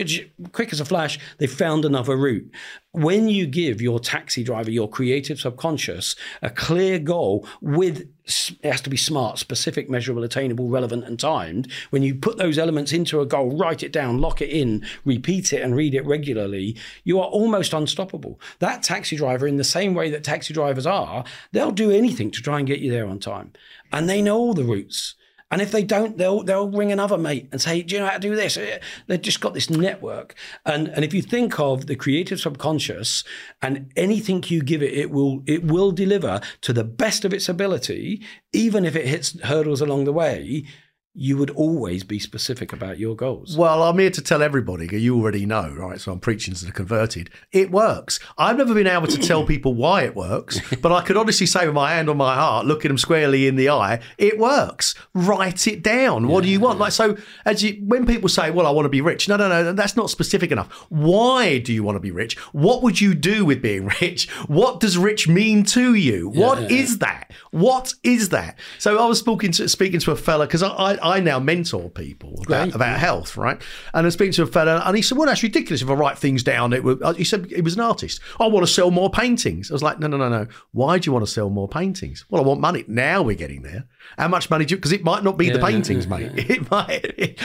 [0.51, 2.49] Quick as a flash, they found another route.
[2.91, 8.81] When you give your taxi driver, your creative subconscious, a clear goal with it has
[8.81, 11.71] to be smart, specific, measurable, attainable, relevant, and timed.
[11.89, 15.51] When you put those elements into a goal, write it down, lock it in, repeat
[15.51, 18.39] it, and read it regularly, you are almost unstoppable.
[18.59, 22.41] That taxi driver, in the same way that taxi drivers are, they'll do anything to
[22.41, 23.53] try and get you there on time.
[23.91, 25.15] And they know all the routes.
[25.51, 28.13] And if they don't, they'll they'll ring another mate and say, "Do you know how
[28.13, 30.35] to do this?" Eh, they've just got this network.
[30.65, 33.23] And and if you think of the creative subconscious
[33.62, 37.49] and anything you give it, it will it will deliver to the best of its
[37.49, 38.21] ability,
[38.53, 40.65] even if it hits hurdles along the way.
[41.15, 43.57] You would always be specific about your goals.
[43.57, 45.99] Well, I'm here to tell everybody, you already know, right?
[45.99, 47.31] So I'm preaching to the converted.
[47.51, 48.19] It works.
[48.37, 51.65] I've never been able to tell people why it works, but I could honestly say
[51.65, 54.93] with my hand on my heart, looking them squarely in the eye, it works.
[55.15, 56.27] Write it down.
[56.27, 56.77] What do you want?
[56.77, 59.49] Like so as you when people say, Well, I want to be rich, no, no,
[59.49, 60.71] no, that's not specific enough.
[60.89, 62.37] Why do you want to be rich?
[62.53, 64.29] What would you do with being rich?
[64.47, 66.29] What does rich mean to you?
[66.29, 67.31] What is that?
[67.49, 68.59] What is that?
[68.77, 71.89] So I was speaking to speaking to a fella because I, I I now mentor
[71.89, 73.62] people about, about health, right?
[73.93, 75.81] And I speaking to a fella, and he said, "Well, that's ridiculous.
[75.81, 78.21] If I write things down, it would." Uh, he said he was an artist.
[78.39, 79.71] I want to sell more paintings.
[79.71, 80.47] I was like, "No, no, no, no.
[80.71, 82.85] Why do you want to sell more paintings?" Well, I want money.
[82.88, 83.88] Now we're getting there.
[84.17, 84.77] How much money do you?
[84.77, 86.31] Because it might not be the paintings, yeah, mate.
[86.49, 87.37] It might.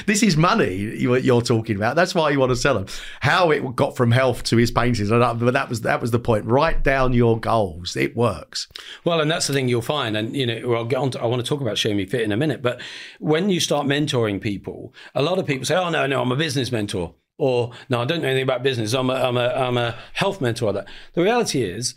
[0.06, 1.96] this is money you- you're talking about.
[1.96, 2.86] That's why you want to sell them.
[3.20, 5.18] How it got from health to his paintings, but
[5.52, 6.44] that was that was the point.
[6.44, 7.96] Write down your goals.
[7.96, 8.68] It works.
[9.04, 11.10] Well, and that's the thing you'll find, and you know, I'll get on.
[11.12, 12.80] To, I want to talk about show me fit in a minute, but
[13.18, 16.36] when you start mentoring people, a lot of people say, "Oh no, no, I'm a
[16.36, 18.92] business mentor," or "No, I don't know anything about business.
[18.92, 21.94] I'm a, I'm a, I'm a health mentor." That the reality is,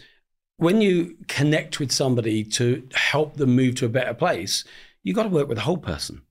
[0.58, 4.64] when you connect with somebody to help them move to a better place,
[5.04, 6.22] you've got to work with the whole person.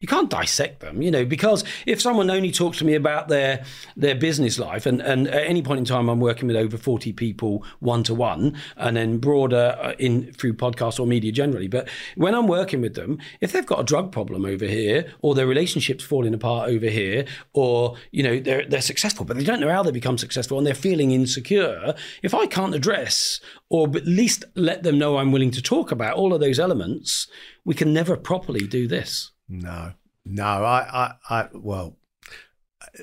[0.00, 3.64] You can't dissect them, you know, because if someone only talks to me about their
[3.96, 7.12] their business life, and, and at any point in time I'm working with over 40
[7.14, 11.66] people one to one, and then broader uh, in through podcast or media generally.
[11.66, 15.34] But when I'm working with them, if they've got a drug problem over here, or
[15.34, 19.58] their relationship's falling apart over here, or you know they're they're successful, but they don't
[19.58, 21.92] know how they become successful, and they're feeling insecure.
[22.22, 26.16] If I can't address or at least let them know I'm willing to talk about
[26.16, 27.26] all of those elements,
[27.64, 29.32] we can never properly do this.
[29.48, 29.92] No.
[30.24, 31.96] No, I, I, I well,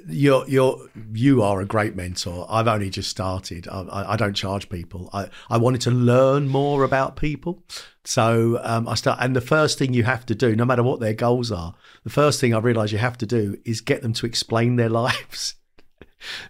[0.07, 2.45] you're you're you are a great mentor.
[2.49, 3.67] I've only just started.
[3.67, 5.09] I, I, I don't charge people.
[5.13, 7.63] I, I wanted to learn more about people,
[8.03, 9.19] so um, I start.
[9.21, 11.73] And the first thing you have to do, no matter what their goals are,
[12.03, 14.89] the first thing I realise you have to do is get them to explain their
[15.03, 15.55] lives.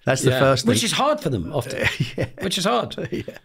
[0.05, 0.39] That's the Yeah.
[0.39, 0.69] first thing.
[0.69, 1.87] Which is hard for them often.
[2.17, 2.27] Yeah.
[2.41, 2.95] Which is hard.
[3.11, 3.37] yeah.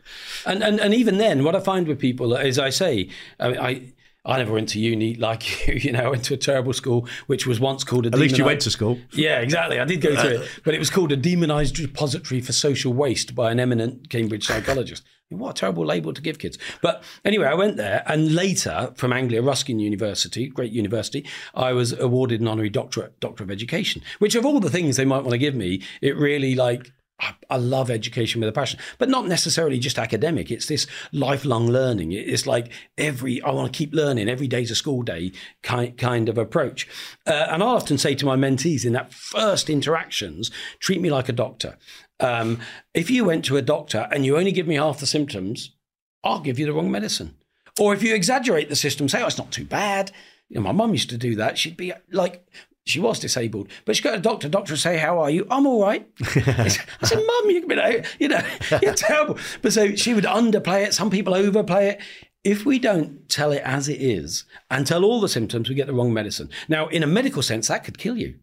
[0.46, 3.58] And, and and even then, what I find with people is, I say, I mean,
[3.60, 3.92] I
[4.24, 5.74] I never went to uni like you.
[5.74, 8.08] You know, I went to a terrible school, which was once called a.
[8.08, 8.98] At least you went to school.
[9.12, 9.80] Yeah, exactly.
[9.80, 13.34] I did go through it, but it was called a demonized repository for social waste
[13.34, 15.02] by an eminent Cambridge psychologist.
[15.30, 16.58] What a terrible label to give kids.
[16.82, 21.92] But anyway, I went there, and later from Anglia Ruskin University, great university, I was
[21.92, 24.02] awarded an honorary doctorate, Doctor of Education.
[24.18, 27.56] Which of all the things they might want to give me, it really like I-
[27.56, 30.50] love education with a passion, but not necessarily just academic.
[30.50, 32.12] It's this lifelong learning.
[32.12, 34.28] It's like every I want to keep learning.
[34.28, 36.88] Every day's a school day kind kind of approach.
[37.26, 41.28] Uh, and I often say to my mentees in that first interactions, treat me like
[41.28, 41.76] a doctor.
[42.18, 42.60] Um,
[42.94, 45.74] if you went to a doctor and you only give me half the symptoms,
[46.22, 47.36] I'll give you the wrong medicine.
[47.78, 50.12] Or if you exaggerate the system, say, oh, it's not too bad.
[50.48, 51.56] You know, my mum used to do that.
[51.56, 52.46] She'd be like,
[52.90, 54.48] she was disabled, but she got a doctor.
[54.48, 56.08] Doctor would say, "How are you?" I'm all right.
[56.36, 56.86] I said,
[57.16, 58.42] "Mum, you, you know, you know,
[58.82, 60.94] you're terrible." But so she would underplay it.
[60.94, 62.00] Some people overplay it.
[62.42, 65.86] If we don't tell it as it is and tell all the symptoms, we get
[65.86, 66.48] the wrong medicine.
[66.68, 68.36] Now, in a medical sense, that could kill you.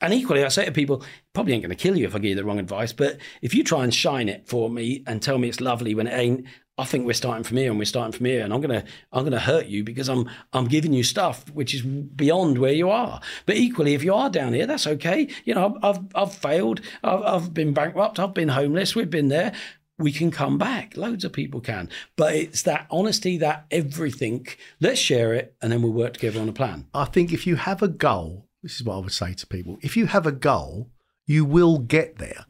[0.00, 1.02] And equally, I say to people,
[1.34, 2.92] probably ain't going to kill you if I give you the wrong advice.
[2.92, 6.06] But if you try and shine it for me and tell me it's lovely when
[6.06, 6.46] it ain't,
[6.76, 9.22] I think we're starting from here and we're starting from here, and I'm gonna I'm
[9.22, 13.20] gonna hurt you because I'm I'm giving you stuff which is beyond where you are.
[13.46, 15.28] But equally, if you are down here, that's okay.
[15.44, 16.80] You know, I've I've, failed.
[17.04, 18.18] I've, I've been bankrupt.
[18.18, 18.96] I've been homeless.
[18.96, 19.52] We've been there.
[19.98, 20.96] We can come back.
[20.96, 21.88] Loads of people can.
[22.16, 24.48] But it's that honesty, that everything.
[24.80, 26.88] Let's share it, and then we'll work together on a plan.
[26.92, 29.78] I think if you have a goal, this is what I would say to people
[29.80, 30.90] if you have a goal,
[31.24, 32.46] you will get there.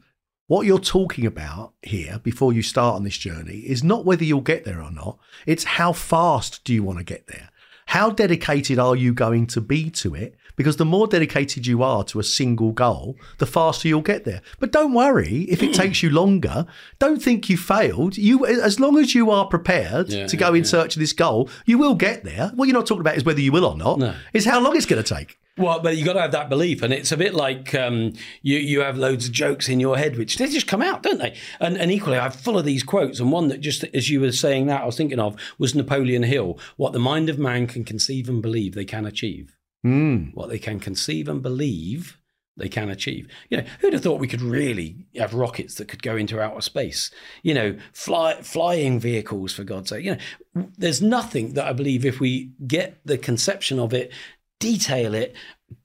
[0.47, 4.41] What you're talking about here before you start on this journey is not whether you'll
[4.41, 5.17] get there or not,
[5.47, 7.49] it's how fast do you want to get there?
[7.87, 10.35] How dedicated are you going to be to it?
[10.55, 14.41] Because the more dedicated you are to a single goal, the faster you'll get there.
[14.59, 16.65] But don't worry if it takes you longer.
[16.99, 18.15] Don't think you failed.
[18.15, 21.49] You, as long as you are prepared Yeah, to go in search of this goal,
[21.65, 22.51] you will get there.
[22.55, 23.99] What you're not talking about is whether you will or not.
[23.99, 24.15] No.
[24.33, 25.37] It's how long it's going to take.
[25.57, 28.57] Well, but you got to have that belief, and it's a bit like um, you
[28.57, 31.37] you have loads of jokes in your head, which they just come out, don't they?
[31.61, 34.33] And and equally, I'm full of these quotes, and one that just as you were
[34.33, 36.59] saying that, I was thinking of was Napoleon Hill.
[36.75, 39.55] What the mind of man can conceive and believe, they can achieve.
[39.85, 40.33] Mm.
[40.33, 42.17] What they can conceive and believe,
[42.57, 43.27] they can achieve.
[43.49, 46.61] You know, who'd have thought we could really have rockets that could go into outer
[46.61, 47.11] space?
[47.43, 50.05] You know, fly, flying vehicles for God's sake.
[50.05, 50.17] You
[50.55, 54.11] know, there's nothing that I believe if we get the conception of it,
[54.59, 55.35] detail it,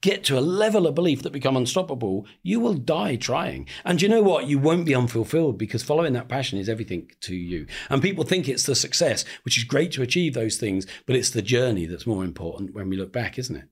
[0.01, 3.67] get to a level of belief that become unstoppable, you will die trying.
[3.83, 4.47] And you know what?
[4.47, 7.67] You won't be unfulfilled because following that passion is everything to you.
[7.89, 11.31] And people think it's the success, which is great to achieve those things, but it's
[11.31, 13.65] the journey that's more important when we look back, isn't it?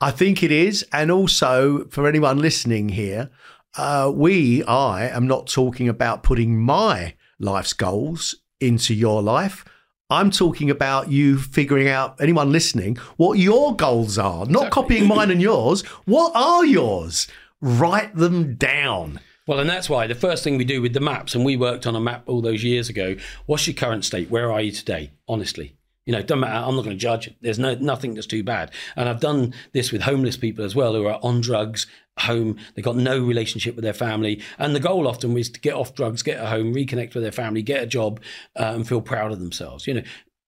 [0.00, 0.84] I think it is.
[0.92, 3.30] And also, for anyone listening here,
[3.76, 9.64] uh, we, I am not talking about putting my life's goals into your life.
[10.14, 15.32] I'm talking about you figuring out, anyone listening, what your goals are, not copying mine
[15.32, 15.82] and yours.
[16.04, 17.26] What are yours?
[17.60, 19.18] Write them down.
[19.48, 21.84] Well, and that's why the first thing we do with the maps, and we worked
[21.84, 23.16] on a map all those years ago.
[23.46, 24.30] What's your current state?
[24.30, 25.10] Where are you today?
[25.26, 25.74] Honestly,
[26.06, 26.66] you know, doesn't matter.
[26.66, 27.34] I'm not going to judge.
[27.40, 28.70] There's no nothing that's too bad.
[28.96, 31.86] And I've done this with homeless people as well who are on drugs,
[32.18, 32.58] home.
[32.74, 35.94] They've got no relationship with their family, and the goal often was to get off
[35.94, 38.20] drugs, get a home, reconnect with their family, get a job,
[38.58, 39.86] uh, and feel proud of themselves.
[39.86, 40.02] You know.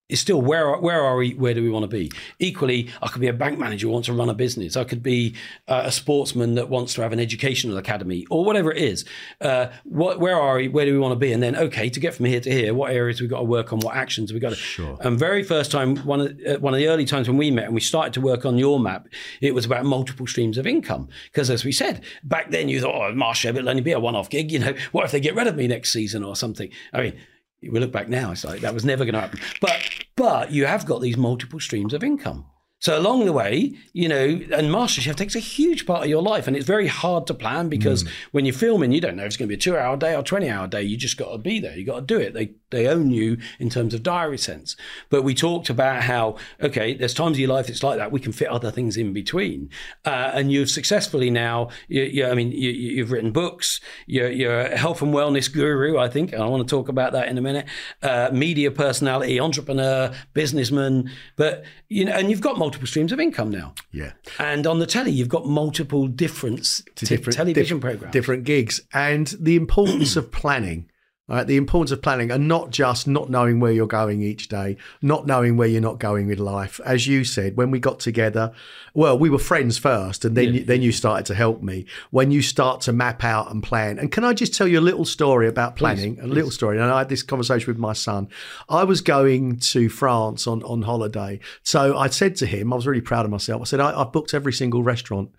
[0.09, 1.35] It's still where are, where are we?
[1.35, 2.13] Where do we want to be?
[2.39, 4.77] Equally, I could be a bank manager who wants to run a business.
[4.77, 5.35] I could be
[5.67, 9.05] uh, a sportsman that wants to have an educational academy or whatever it is.
[9.41, 10.69] Uh, what, where are we?
[10.69, 11.33] Where do we want to be?
[11.33, 13.73] And then, okay, to get from here to here, what areas we got to work
[13.73, 13.81] on?
[13.81, 14.57] What actions we got to?
[14.57, 14.97] Sure.
[15.01, 17.65] And very first time, one of uh, one of the early times when we met
[17.65, 19.09] and we started to work on your map,
[19.41, 21.09] it was about multiple streams of income.
[21.25, 24.31] Because as we said back then, you thought, oh, Marsh it'll only be a one-off
[24.31, 24.53] gig.
[24.53, 26.71] You know, what if they get rid of me next season or something?
[26.93, 27.17] I mean
[27.63, 29.41] we look back now, it's like that was never going to happen.
[29.61, 29.81] But
[30.17, 32.47] but you have got these multiple streams of income.
[32.79, 36.47] So along the way, you know, and MasterChef takes a huge part of your life,
[36.47, 38.09] and it's very hard to plan because hmm.
[38.33, 40.23] when you're filming, you don't know if it's going to be a two-hour day or
[40.23, 40.83] twenty-hour day.
[40.83, 41.77] You just got to be there.
[41.77, 42.35] You got to do it.
[42.35, 44.77] They they own you in terms of diary sense.
[45.09, 48.13] But we talked about how okay, there's times in your life it's like that.
[48.13, 49.71] We can fit other things in between,
[50.05, 51.69] uh, and you've successfully now.
[51.89, 53.81] You, you, I mean, you, have written books.
[54.07, 55.99] You're, you're, a health and wellness guru.
[55.99, 57.67] I think I want to talk about that in a minute.
[58.03, 63.51] Uh, media personality, entrepreneur, businessman, but you know, and you've got multiple streams of income
[63.51, 63.75] now.
[63.93, 68.81] Yeah, and on the telly, you've got multiple different, t- different television programs, different gigs,
[68.93, 70.91] and the importance of planning
[71.29, 74.77] Right, the importance of planning and not just not knowing where you're going each day,
[75.03, 76.81] not knowing where you're not going with life.
[76.85, 78.53] As you said, when we got together,
[78.95, 80.51] well, we were friends first, and then yeah.
[80.51, 81.85] you, then you started to help me.
[82.13, 84.81] When you start to map out and plan, and can I just tell you a
[84.81, 86.15] little story about planning?
[86.15, 86.79] Please, a little story.
[86.79, 88.29] And I had this conversation with my son.
[88.69, 92.87] I was going to France on on holiday, so I said to him, I was
[92.87, 93.63] really proud of myself.
[93.63, 95.31] I said, I, I've booked every single restaurant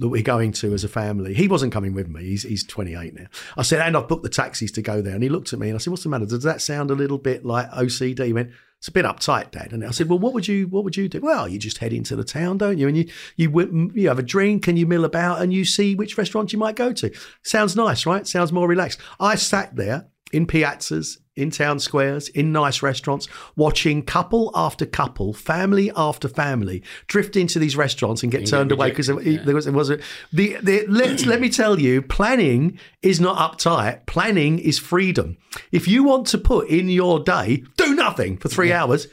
[0.00, 1.34] that we're going to as a family.
[1.34, 2.22] He wasn't coming with me.
[2.22, 3.26] He's, he's 28 now.
[3.56, 5.14] I said, and I've booked the taxis to go there.
[5.14, 6.24] And he looked at me and I said, what's the matter?
[6.24, 8.24] Does that sound a little bit like OCD?
[8.24, 9.72] He went, it's a bit uptight, Dad.
[9.72, 11.20] And I said, well, what would you what would you do?
[11.20, 12.88] Well, you just head into the town, don't you?
[12.88, 16.16] And you you you have a drink and you mill about and you see which
[16.16, 17.14] restaurant you might go to.
[17.42, 18.26] Sounds nice, right?
[18.26, 18.98] Sounds more relaxed.
[19.20, 23.26] I sat there in piazzas in town squares, in nice restaurants,
[23.56, 28.90] watching couple after couple, family after family, drift into these restaurants and get turned away
[28.90, 29.42] because yeah.
[29.44, 29.98] there was, it was a,
[30.32, 34.06] the, the let let me tell you, planning is not uptight.
[34.06, 35.38] Planning is freedom.
[35.72, 38.82] If you want to put in your day, do nothing for three yeah.
[38.82, 39.06] hours,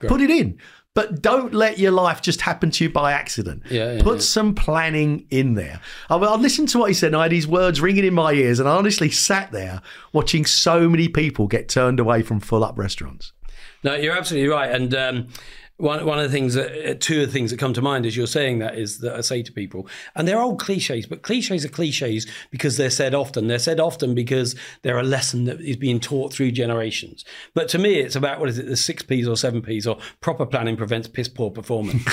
[0.00, 0.58] put it in.
[0.94, 3.62] But don't let your life just happen to you by accident.
[3.70, 4.22] Yeah, yeah, Put yeah.
[4.22, 5.80] some planning in there.
[6.08, 8.32] I, I listened to what he said, and I had his words ringing in my
[8.32, 9.82] ears, and I honestly sat there
[10.12, 13.32] watching so many people get turned away from full up restaurants.
[13.84, 14.70] No, you're absolutely right.
[14.70, 15.28] And um,
[15.80, 18.06] one one of the things that uh, two of the things that come to mind
[18.06, 21.22] as you're saying that is that I say to people, and they're old cliches, but
[21.22, 23.48] cliches are cliches because they're said often.
[23.48, 27.24] They're said often because they're a lesson that is being taught through generations.
[27.54, 29.98] But to me, it's about what is it, the six P's or seven P's or
[30.20, 32.04] proper planning prevents piss poor performance.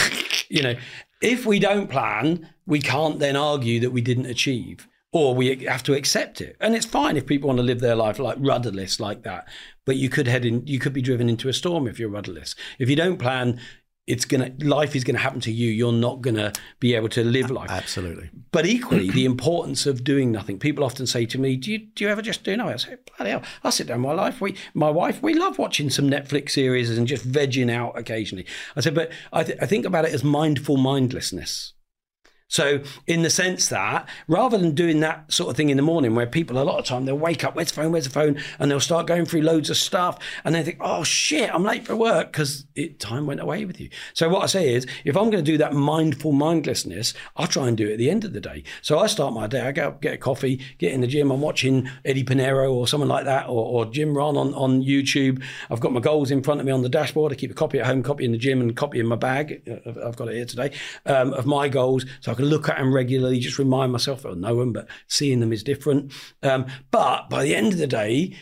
[0.49, 0.76] you know,
[1.22, 4.88] if we don't plan, we can't then argue that we didn't achieve
[5.18, 6.55] or we have to accept it.
[6.59, 9.47] And it's fine if people want to live their life like rudderless like that.
[9.86, 12.55] But you could head in, you could be driven into a storm if you're rudderless.
[12.80, 13.59] If you don't plan,
[14.07, 15.70] it's gonna life is gonna happen to you.
[15.70, 17.70] You're not gonna be able to live life.
[17.70, 18.30] Absolutely.
[18.51, 20.59] But equally, the importance of doing nothing.
[20.59, 22.95] People often say to me, "Do you do you ever just do nothing?" I say,
[23.18, 24.39] "Bloody hell!" I sit down my life.
[24.39, 28.45] We, my wife, we love watching some Netflix series and just vegging out occasionally.
[28.78, 31.74] I said, but I, th- I think about it as mindful mindlessness.
[32.49, 36.15] So, in the sense that rather than doing that sort of thing in the morning,
[36.15, 38.41] where people a lot of time they'll wake up, where's the phone, where's the phone,
[38.57, 41.85] and they'll start going through loads of stuff, and they think, oh shit, I'm late
[41.85, 42.65] for work because
[42.99, 43.89] time went away with you.
[44.13, 47.67] So, what I say is, if I'm going to do that mindful mindlessness, I'll try
[47.67, 48.63] and do it at the end of the day.
[48.81, 51.41] So, I start my day, I go get a coffee, get in the gym, I'm
[51.41, 55.43] watching Eddie Pinero or someone like that, or, or Jim Rohn on, on YouTube.
[55.69, 57.33] I've got my goals in front of me on the dashboard.
[57.33, 59.61] I keep a copy at home, copy in the gym, and copy in my bag.
[59.85, 60.71] I've got it here today
[61.05, 62.05] um, of my goals.
[62.21, 65.51] So, can look at them regularly, just remind myself I know them, but seeing them
[65.51, 66.13] is different.
[66.41, 68.35] Um, but by the end of the day,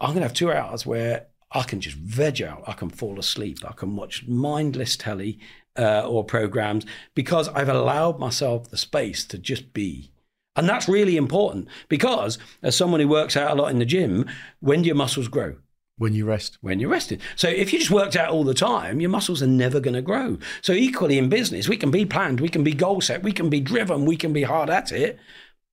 [0.00, 2.64] I'm going to have two hours where I can just veg out.
[2.66, 3.58] I can fall asleep.
[3.66, 5.38] I can watch mindless telly
[5.78, 10.10] uh, or programs because I've allowed myself the space to just be.
[10.56, 14.28] And that's really important because, as someone who works out a lot in the gym,
[14.60, 15.56] when do your muscles grow?
[16.02, 16.58] When you rest.
[16.62, 17.20] When you're resting.
[17.36, 20.02] So if you just worked out all the time, your muscles are never going to
[20.02, 20.36] grow.
[20.60, 23.48] So equally in business, we can be planned, we can be goal set, we can
[23.48, 25.16] be driven, we can be hard at it,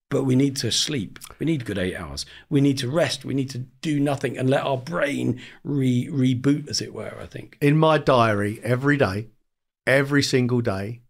[0.08, 1.18] but we need to sleep.
[1.40, 2.28] We need good eight hours.
[2.48, 3.26] We need to rest.
[3.26, 7.26] We need to do nothing and let our brain re- reboot, as it were, I
[7.26, 7.58] think.
[7.60, 9.30] In my diary, every day,
[9.88, 11.02] every single day,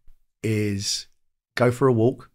[0.43, 1.07] is
[1.55, 2.31] go for a walk,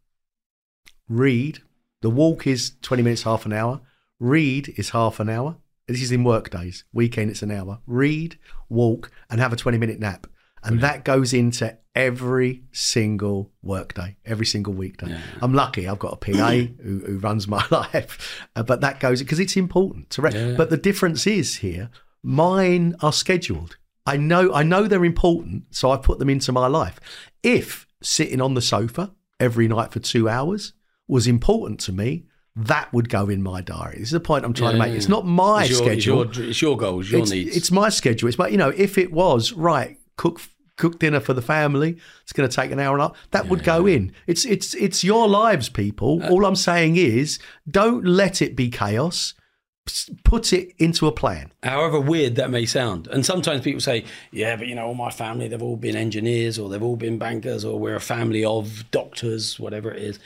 [1.09, 1.61] read.
[2.03, 3.81] The walk is 20 minutes, half an hour.
[4.21, 5.57] Read is half an hour
[5.87, 6.85] this is in work days.
[6.93, 7.81] Weekend, it's an hour.
[7.87, 10.27] Read, walk, and have a 20 minute nap.
[10.65, 15.11] And that goes into every single workday, every single weekday.
[15.11, 15.21] Yeah.
[15.43, 15.87] I'm lucky.
[15.87, 16.51] I've got a PA
[16.83, 20.37] who, who, runs my life, uh, but that goes because it's important to rest.
[20.37, 20.55] Yeah.
[20.57, 21.91] But the difference is here,
[22.23, 23.77] mine are scheduled.
[24.07, 26.99] I know, I know they're important, so I put them into my life.
[27.43, 30.73] If sitting on the sofa every night for two hours
[31.07, 32.25] was important to me,
[32.57, 33.99] that would go in my diary.
[33.99, 34.97] This is the point I'm trying yeah, to make.
[34.97, 36.23] It's not my it's your, schedule.
[36.23, 37.57] It's your, it's your goals, your it's, needs.
[37.57, 38.29] It's my schedule.
[38.29, 40.41] It's my, you know, if it was right, cook
[40.77, 41.97] cook dinner for the family.
[42.23, 43.17] It's going to take an hour and a half.
[43.33, 43.51] That yeah.
[43.51, 44.13] would go in.
[44.27, 46.23] It's it's it's your lives, people.
[46.23, 47.39] Uh, All I'm saying is,
[47.69, 49.35] don't let it be chaos.
[50.25, 51.53] Put it into a plan.
[51.63, 55.11] However weird that may sound, and sometimes people say, "Yeah, but you know, all my
[55.11, 58.91] family, they've all been engineers, or they've all been bankers, or we're a family of
[58.93, 60.19] doctors, whatever it is."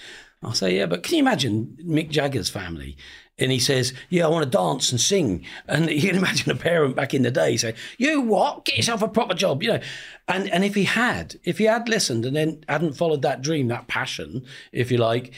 [0.43, 2.97] I'll say, yeah, but can you imagine Mick Jagger's family?
[3.41, 5.45] And he says, yeah, I want to dance and sing.
[5.66, 8.64] And you can imagine a parent back in the day say, you what?
[8.64, 9.80] Get yourself a proper job, you know.
[10.26, 13.68] And and if he had, if he had listened and then hadn't followed that dream,
[13.68, 15.32] that passion, if you like,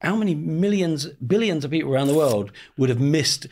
[0.00, 3.46] how many millions, billions of people around the world would have missed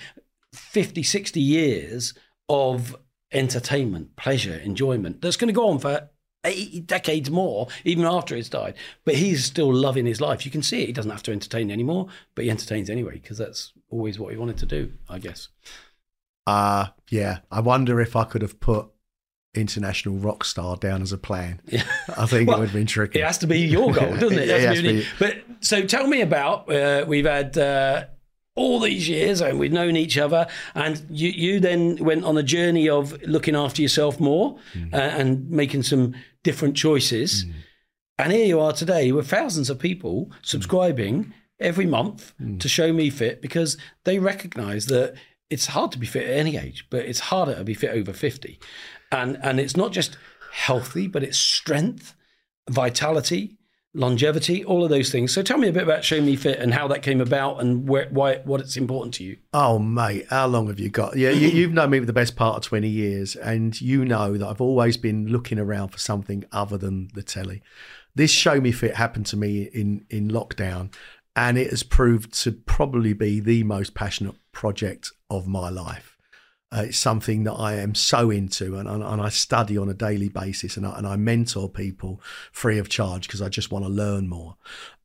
[0.52, 2.14] 50, 60 years
[2.48, 2.96] of
[3.32, 6.09] entertainment, pleasure, enjoyment that's going to go on for
[6.45, 8.74] eight decades more, even after he's died.
[9.05, 10.45] But he's still loving his life.
[10.45, 10.86] You can see it.
[10.86, 14.38] He doesn't have to entertain anymore, but he entertains anyway because that's always what he
[14.38, 15.49] wanted to do, I guess.
[16.47, 17.38] Uh yeah.
[17.51, 18.88] I wonder if I could have put
[19.55, 21.61] international rock star down as a plan.
[21.66, 21.84] Yeah.
[22.16, 23.20] I think Well, it would have been tricky.
[23.20, 24.49] It has to be your goal, doesn't it?
[24.51, 28.05] It it be- But so tell me about uh, we've had uh,
[28.57, 32.42] all these years and we've known each other, and you you then went on a
[32.42, 34.94] journey of looking after yourself more Mm.
[34.94, 37.44] uh, and making some different choices.
[38.16, 42.61] And here you are today with thousands of people subscribing every month Mm.
[42.61, 45.14] to Show Me Fit because they recognise that
[45.50, 48.12] it's hard to be fit at any age, but it's harder to be fit over
[48.12, 48.59] 50.
[49.11, 50.16] And and it's not just
[50.52, 52.14] healthy, but it's strength,
[52.70, 53.59] vitality,
[53.95, 55.32] longevity, all of those things.
[55.32, 57.88] So tell me a bit about Show Me Fit and how that came about and
[57.88, 59.38] where, why what it's important to you.
[59.53, 61.16] Oh, mate, how long have you got?
[61.16, 64.36] Yeah, you, you've known me for the best part of 20 years, and you know
[64.36, 67.62] that I've always been looking around for something other than the telly.
[68.14, 70.92] This Show Me Fit happened to me in, in lockdown,
[71.36, 76.14] and it has proved to probably be the most passionate project of my life.
[76.73, 79.95] Uh, it's something that I am so into, and, and, and I study on a
[79.95, 83.85] daily basis, and I, and I mentor people free of charge because I just want
[83.85, 84.57] to learn more.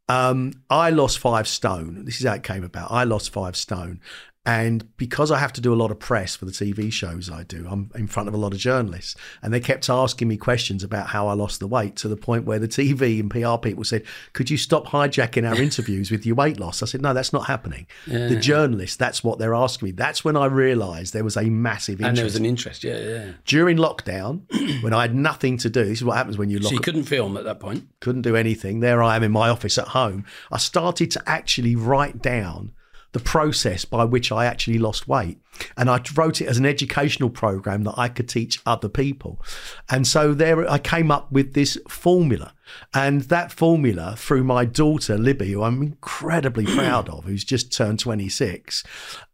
[0.07, 2.05] Um, I lost five stone.
[2.05, 2.91] This is how it came about.
[2.91, 4.01] I lost five stone.
[4.45, 7.43] And because I have to do a lot of press for the TV shows I
[7.43, 9.15] do, I'm in front of a lot of journalists.
[9.43, 12.45] And they kept asking me questions about how I lost the weight to the point
[12.45, 16.35] where the TV and PR people said, Could you stop hijacking our interviews with your
[16.35, 16.81] weight loss?
[16.81, 17.85] I said, No, that's not happening.
[18.07, 19.91] The journalists, that's what they're asking me.
[19.91, 22.07] That's when I realised there was a massive interest.
[22.07, 23.31] And there was an interest, yeah, yeah.
[23.45, 24.43] During lockdown,
[24.81, 26.79] when I had nothing to do, this is what happens when you lock So you
[26.79, 27.87] couldn't film at that point.
[27.99, 28.79] couldn't do anything.
[28.79, 30.25] There I am in my office at home.
[30.49, 32.71] I started to actually write down
[33.11, 35.39] the process by which I actually lost weight.
[35.75, 39.41] And I wrote it as an educational program that I could teach other people.
[39.89, 42.53] And so there I came up with this formula.
[42.93, 47.99] And that formula through my daughter Libby, who I'm incredibly proud of, who's just turned
[47.99, 48.83] 26,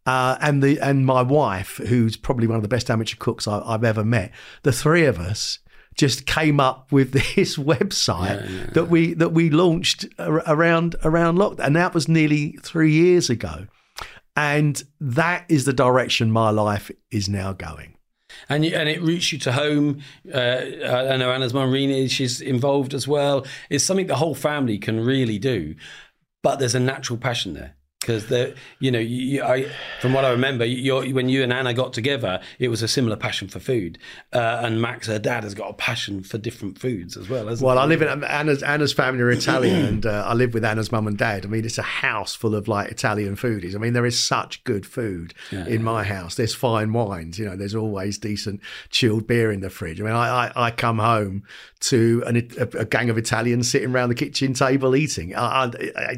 [0.05, 3.59] uh, and the and my wife, who's probably one of the best amateur cooks I,
[3.59, 4.31] I've ever met.
[4.63, 5.59] The three of us
[5.95, 11.75] just came up with this website that we that we launched around around lockdown, and
[11.75, 13.67] that was nearly three years ago.
[14.37, 17.95] And that is the direction my life is now going.
[18.49, 20.01] And you, and it roots you to home.
[20.33, 23.45] Uh, I know Anna's mum, Rena, she's involved as well.
[23.69, 25.75] It's something the whole family can really do,
[26.43, 27.74] but there's a natural passion there.
[28.05, 29.65] Because the, you know, you, I,
[29.99, 33.15] from what I remember, you when you and Anna got together, it was a similar
[33.15, 33.97] passion for food.
[34.31, 37.65] Uh, and Max, her dad, has got a passion for different foods as well, hasn't
[37.65, 37.81] Well, he?
[37.81, 41.07] I live in Anna's Anna's family are Italian, and uh, I live with Anna's mum
[41.07, 41.45] and dad.
[41.45, 43.73] I mean, it's a house full of like Italian foodies.
[43.73, 46.35] I mean, there is such good food in my house.
[46.35, 47.39] There's fine wines.
[47.39, 49.99] You know, there's always decent chilled beer in the fridge.
[49.99, 51.43] I mean, I I, I come home
[51.79, 55.35] to an, a, a gang of Italians sitting around the kitchen table eating.
[55.35, 55.71] I, I,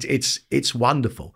[0.03, 1.35] it's it's wonderful,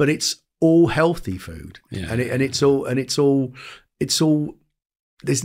[0.00, 2.06] but it's all healthy food, Yeah.
[2.10, 3.52] and it, and it's all and it's all
[4.00, 4.54] it's all
[5.22, 5.44] there's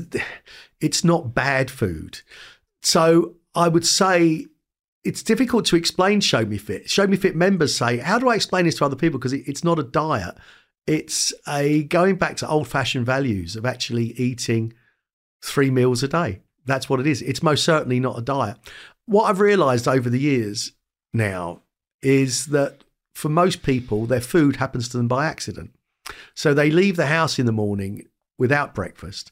[0.79, 2.21] it's not bad food.
[2.81, 4.45] So I would say
[5.03, 6.89] it's difficult to explain Show Me Fit.
[6.89, 9.19] Show Me Fit members say, how do I explain this to other people?
[9.19, 10.35] Because it, it's not a diet.
[10.87, 14.71] It's a going back to old fashioned values of actually eating
[15.43, 16.39] three meals a day.
[16.63, 17.21] That's what it is.
[17.21, 18.55] It's most certainly not a diet.
[19.05, 20.71] What I've realized over the years
[21.13, 21.61] now
[22.01, 22.84] is that
[23.15, 25.71] for most people, their food happens to them by accident.
[26.35, 28.03] So they leave the house in the morning
[28.37, 29.31] without breakfast.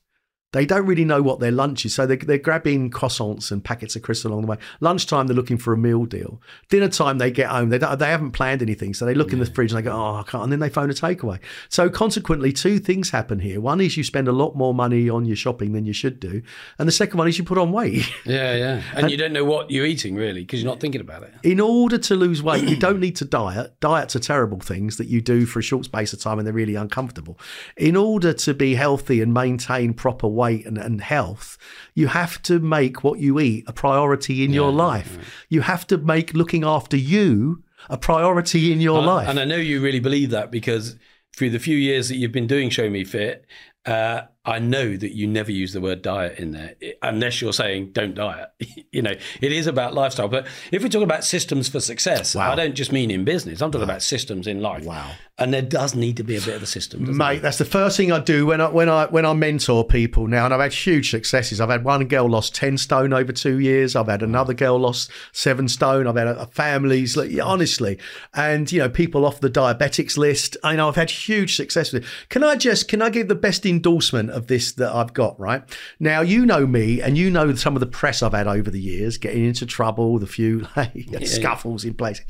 [0.54, 1.93] They don't really know what their lunch is.
[1.93, 4.58] So they're, they're grabbing croissants and packets of crisps along the way.
[4.80, 6.41] Lunchtime, they're looking for a meal deal.
[6.70, 7.70] Dinner time, they get home.
[7.70, 8.93] They, don't, they haven't planned anything.
[8.93, 10.43] So they look in the fridge and they go, oh, I can't.
[10.43, 11.39] And then they phone a takeaway.
[11.70, 13.60] So consequently, two things happen here.
[13.60, 16.41] One is you spend a lot more money on your shopping than you should do.
[16.78, 18.06] And the second one is you put on weight.
[18.26, 18.82] Yeah, yeah.
[18.95, 21.34] And you don't know what you're eating really because you're not thinking about it.
[21.43, 23.80] in order to lose weight, you don't need to diet.
[23.82, 26.54] Diets are terrible things that you do for a short space of time and they're
[26.54, 27.38] really uncomfortable.
[27.76, 31.58] In order to be healthy and maintain proper weight and, and health,
[31.94, 35.18] you have to make what you eat a priority in your life.
[35.50, 39.28] You have to make looking after you a priority in your life.
[39.28, 40.98] And I know you really believe that because
[41.36, 43.46] through the few years that you've been doing Show Me Fit,
[43.86, 47.91] uh, I know that you never use the word diet in there unless you're saying
[47.94, 48.50] don't diet.
[48.91, 50.28] you know, it is about lifestyle.
[50.28, 52.52] But if we're talking about systems for success, Wow.
[52.52, 53.62] I don't just mean in business.
[53.62, 54.84] I'm talking about systems in life.
[54.84, 55.12] Wow.
[55.38, 57.02] And there does need to be a bit of a system.
[57.02, 59.84] doesn't Mate, that's the first thing I do when I when I when I mentor
[59.84, 61.60] people now, and I've had huge successes.
[61.60, 63.96] I've had one girl lost ten stone over two years.
[63.96, 66.06] I've had another girl lost seven stone.
[66.06, 67.98] I've had a, a families, like, yeah, honestly,
[68.36, 70.56] and you know people off the diabetics list.
[70.64, 72.10] I know I've had huge success with it.
[72.30, 75.63] Can I just can I give the best endorsement of this that I've got right
[75.99, 76.21] now?
[76.21, 79.17] You know me, and you know some of the press I've had over the years,
[79.17, 80.67] getting into trouble, the few
[81.25, 82.21] scuffles in place,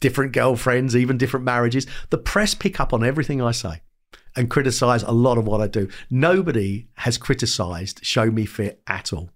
[0.00, 1.86] different girlfriends, even different marriages.
[2.10, 3.82] The press pick up on everything I say
[4.36, 5.88] and criticize a lot of what I do.
[6.10, 9.30] Nobody has criticized Show Me Fit at all.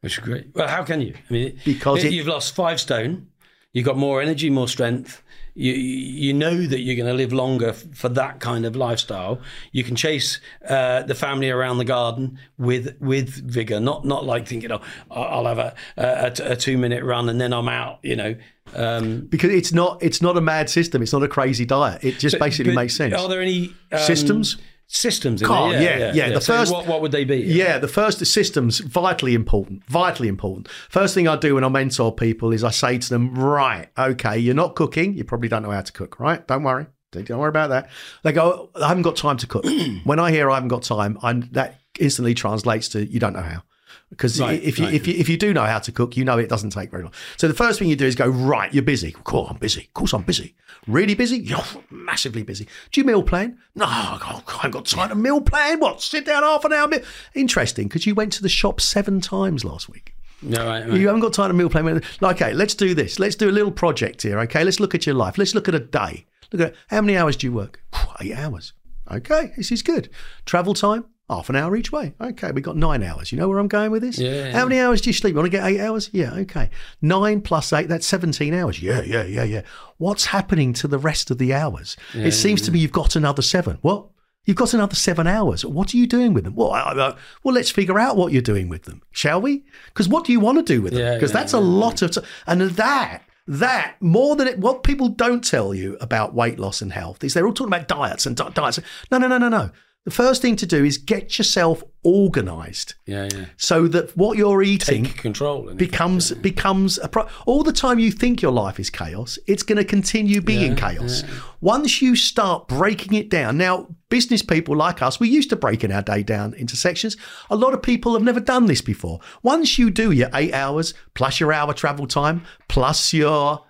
[0.00, 0.48] Which is great.
[0.54, 1.14] Well, how can you?
[1.28, 3.28] I mean, Because it- you've lost five stone,
[3.72, 5.22] you've got more energy, more strength.
[5.58, 9.40] You you know that you're going to live longer f- for that kind of lifestyle.
[9.72, 14.46] You can chase uh, the family around the garden with with vigor, not not like
[14.46, 14.80] thinking, oh,
[15.10, 17.98] I'll have a a, a two minute run and then I'm out.
[18.02, 18.36] You know.
[18.74, 21.02] Um, Because it's not it's not a mad system.
[21.02, 22.04] It's not a crazy diet.
[22.04, 23.14] It just basically but makes sense.
[23.14, 24.58] Are there any um, Systems?
[24.90, 25.82] Systems in Oh, there?
[25.82, 26.28] yeah, yeah.
[26.30, 27.36] The So first- what, what would they be?
[27.36, 30.66] Yeah, the first systems vitally important, vitally important.
[30.88, 34.38] First thing I do when I mentor people is I say to them, right, okay,
[34.38, 36.46] you're not cooking, you probably don't know how to cook, right?
[36.48, 37.90] Don't worry, don't worry about that.
[38.22, 39.66] They go, I haven't got time to cook.
[40.04, 43.42] when I hear I haven't got time, I'm, that instantly translates to you don't know
[43.42, 43.62] how.
[44.10, 44.94] Because Right, if you right.
[44.94, 47.02] if you if you do know how to cook, you know it doesn't take very
[47.02, 47.12] long.
[47.36, 48.72] So the first thing you do is go right.
[48.72, 49.12] You're busy.
[49.14, 49.82] Of course, I'm busy.
[49.82, 50.54] Of course, I'm busy.
[50.86, 51.38] Really busy?
[51.38, 52.66] You're massively busy.
[52.90, 53.58] Do you meal plan?
[53.74, 55.78] No, I haven't got time to meal plan.
[55.80, 56.00] What?
[56.00, 56.88] Sit down half an hour.
[56.88, 57.02] meal-
[57.34, 60.14] Interesting, because you went to the shop seven times last week.
[60.40, 60.98] No, right, right.
[60.98, 62.00] You haven't got time to meal plan.
[62.22, 63.18] Okay, let's do this.
[63.18, 64.38] Let's do a little project here.
[64.40, 65.36] Okay, let's look at your life.
[65.36, 66.24] Let's look at a day.
[66.52, 67.82] Look at how many hours do you work?
[68.20, 68.72] Eight hours.
[69.10, 70.08] Okay, this is good.
[70.46, 71.04] Travel time.
[71.30, 72.14] Half an hour each way.
[72.18, 73.30] Okay, we got nine hours.
[73.30, 74.18] You know where I'm going with this?
[74.18, 74.50] Yeah.
[74.52, 75.32] How many hours do you sleep?
[75.32, 76.08] You want to get eight hours?
[76.12, 76.70] Yeah, okay.
[77.02, 78.82] Nine plus eight, that's 17 hours.
[78.82, 79.62] Yeah, yeah, yeah, yeah.
[79.98, 81.96] What's happening to the rest of the hours?
[82.14, 83.76] it seems to me you've got another seven.
[83.82, 84.06] What?
[84.46, 85.66] You've got another seven hours.
[85.66, 86.54] What are you doing with them?
[86.54, 89.66] Well, I, I, well, let's figure out what you're doing with them, shall we?
[89.88, 91.14] Because what do you want to do with them?
[91.14, 95.08] Because yeah, that's a lot of, t- and that that more than it, what people
[95.08, 98.36] don't tell you about weight loss and health is they're all talking about diets and
[98.36, 98.80] di- diets.
[99.10, 99.70] No, no, no, no, no.
[100.08, 102.94] The first thing to do is get yourself organized.
[103.04, 103.44] Yeah, yeah.
[103.58, 105.74] so that what you're eating Take control.
[105.74, 109.76] becomes becomes a pro- all the time you think your life is chaos it's going
[109.76, 111.24] to continue being chaos.
[111.60, 115.92] once you start breaking it down now business people like us we used to breaking
[115.92, 117.14] our day down into sections.
[117.50, 119.20] A lot of people have never done this before.
[119.42, 123.62] Once you do your 8 hours plus your hour travel time plus your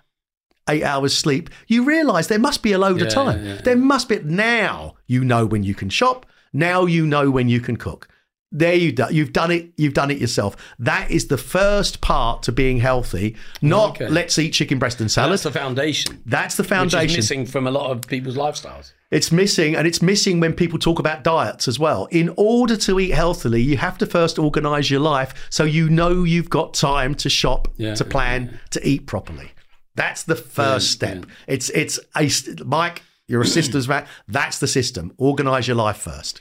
[0.69, 3.43] eight hours sleep, you realize there must be a load of time.
[3.45, 3.61] yeah, yeah.
[3.61, 4.19] There must be.
[4.19, 6.25] Now you know when you can shop.
[6.53, 8.07] Now you know when you can cook.
[8.51, 9.71] There you do, you've done it.
[9.77, 10.55] You've done it yourself.
[10.79, 13.35] That is the first part to being healthy.
[13.61, 14.09] Not Okay.
[14.09, 15.33] let's eat chicken breast and salad.
[15.33, 16.23] That's the foundation.
[16.25, 17.15] That's the foundation.
[17.17, 18.93] missing from a lot of people's lifestyles.
[19.11, 22.07] It's missing, and it's missing when people talk about diets as well.
[22.11, 26.23] In order to eat healthily, you have to first organize your life so you know
[26.23, 29.51] you've got time to shop, Yeah, to plan, to eat properly.
[29.99, 31.25] That's the first step.
[31.45, 32.29] It's it's a
[32.63, 33.03] Mike.
[33.27, 34.07] You're a sister's man.
[34.29, 35.11] That's the system.
[35.17, 36.39] Organize your life first.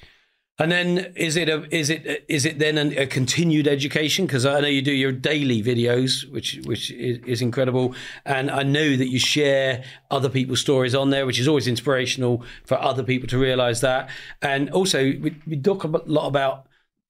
[0.60, 4.26] And then is it a is it is it then a, a continued education?
[4.26, 8.62] Because I know you do your daily videos, which which is, is incredible, and I
[8.62, 13.02] know that you share other people's stories on there, which is always inspirational for other
[13.02, 14.08] people to realise that.
[14.40, 16.67] And also, we, we talk a lot about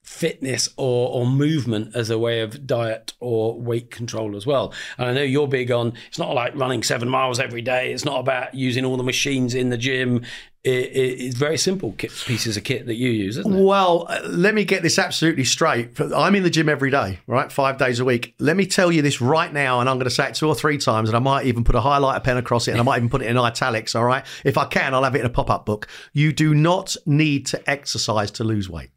[0.08, 4.72] fitness or, or movement as a way of diet or weight control as well.
[4.96, 7.92] And I know you're big on it's not like running seven miles every day.
[7.92, 10.24] It's not about using all the machines in the gym.
[10.64, 13.62] It, it, it's very simple kit, pieces of kit that you use, isn't it?
[13.62, 16.00] Well, uh, let me get this absolutely straight.
[16.00, 17.52] I'm in the gym every day, right?
[17.52, 18.34] Five days a week.
[18.40, 20.54] Let me tell you this right now, and I'm going to say it two or
[20.54, 22.96] three times, and I might even put a highlighter pen across it, and I might
[22.96, 24.24] even put it in italics, all right?
[24.44, 25.86] If I can, I'll have it in a pop up book.
[26.12, 28.90] You do not need to exercise to lose weight.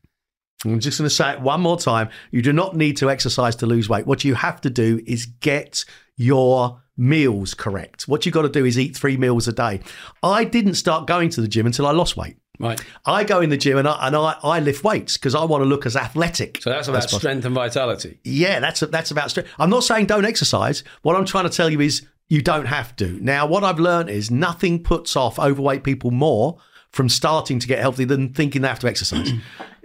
[0.65, 2.09] I'm just going to say it one more time.
[2.31, 4.05] You do not need to exercise to lose weight.
[4.05, 5.85] What you have to do is get
[6.17, 8.07] your meals correct.
[8.07, 9.81] What you got to do is eat three meals a day.
[10.21, 12.37] I didn't start going to the gym until I lost weight.
[12.59, 12.79] Right.
[13.07, 15.63] I go in the gym and I, and I, I lift weights because I want
[15.63, 16.61] to look as athletic.
[16.61, 18.19] So that's about strength and vitality.
[18.23, 19.49] Yeah, that's that's about strength.
[19.57, 20.83] I'm not saying don't exercise.
[21.01, 23.19] What I'm trying to tell you is you don't have to.
[23.19, 26.59] Now, what I've learned is nothing puts off overweight people more
[26.91, 29.31] from starting to get healthy than thinking they have to exercise.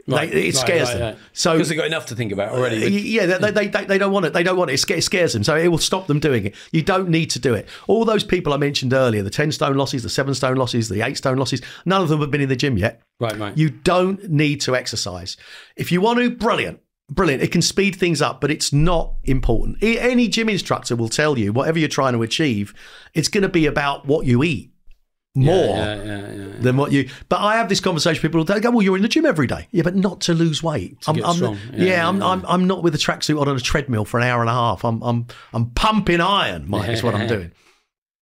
[0.07, 1.17] They, it scares them.
[1.33, 2.91] So because they've got enough to think about already.
[2.91, 4.33] yeah, they, they, they, they don't want it.
[4.33, 4.75] They don't want it.
[4.75, 5.43] It scares them.
[5.43, 6.55] So it will stop them doing it.
[6.71, 7.69] You don't need to do it.
[7.89, 11.03] All those people I mentioned earlier, the 10 stone losses, the 7 stone losses, the
[11.03, 13.03] 8 stone losses, none of them have been in the gym yet.
[13.19, 13.57] Right, right.
[13.57, 15.37] You don't need to exercise.
[15.77, 16.81] If you want to, brilliant.
[17.11, 17.43] Brilliant.
[17.43, 19.79] It can speed things up, but it's not important.
[19.81, 22.75] Any gym instructor will tell you whatever you're trying to achieve,
[23.15, 24.73] it's going to be about what you eat
[25.37, 26.47] more yeah, yeah, yeah.
[26.59, 27.09] than what you.
[27.29, 28.21] But I have this conversation.
[28.23, 30.35] with People they go, "Well, you're in the gym every day." Yeah, but not to
[30.35, 30.97] lose weight.
[31.07, 31.59] I'm, get I'm strong.
[31.75, 34.51] yeah, I'm, I'm, I'm not with a tracksuit on a treadmill for an hour and
[34.51, 34.85] a half.
[34.85, 36.89] I'm, I'm, I'm pumping iron, Mike.
[36.89, 37.53] Is what I'm doing.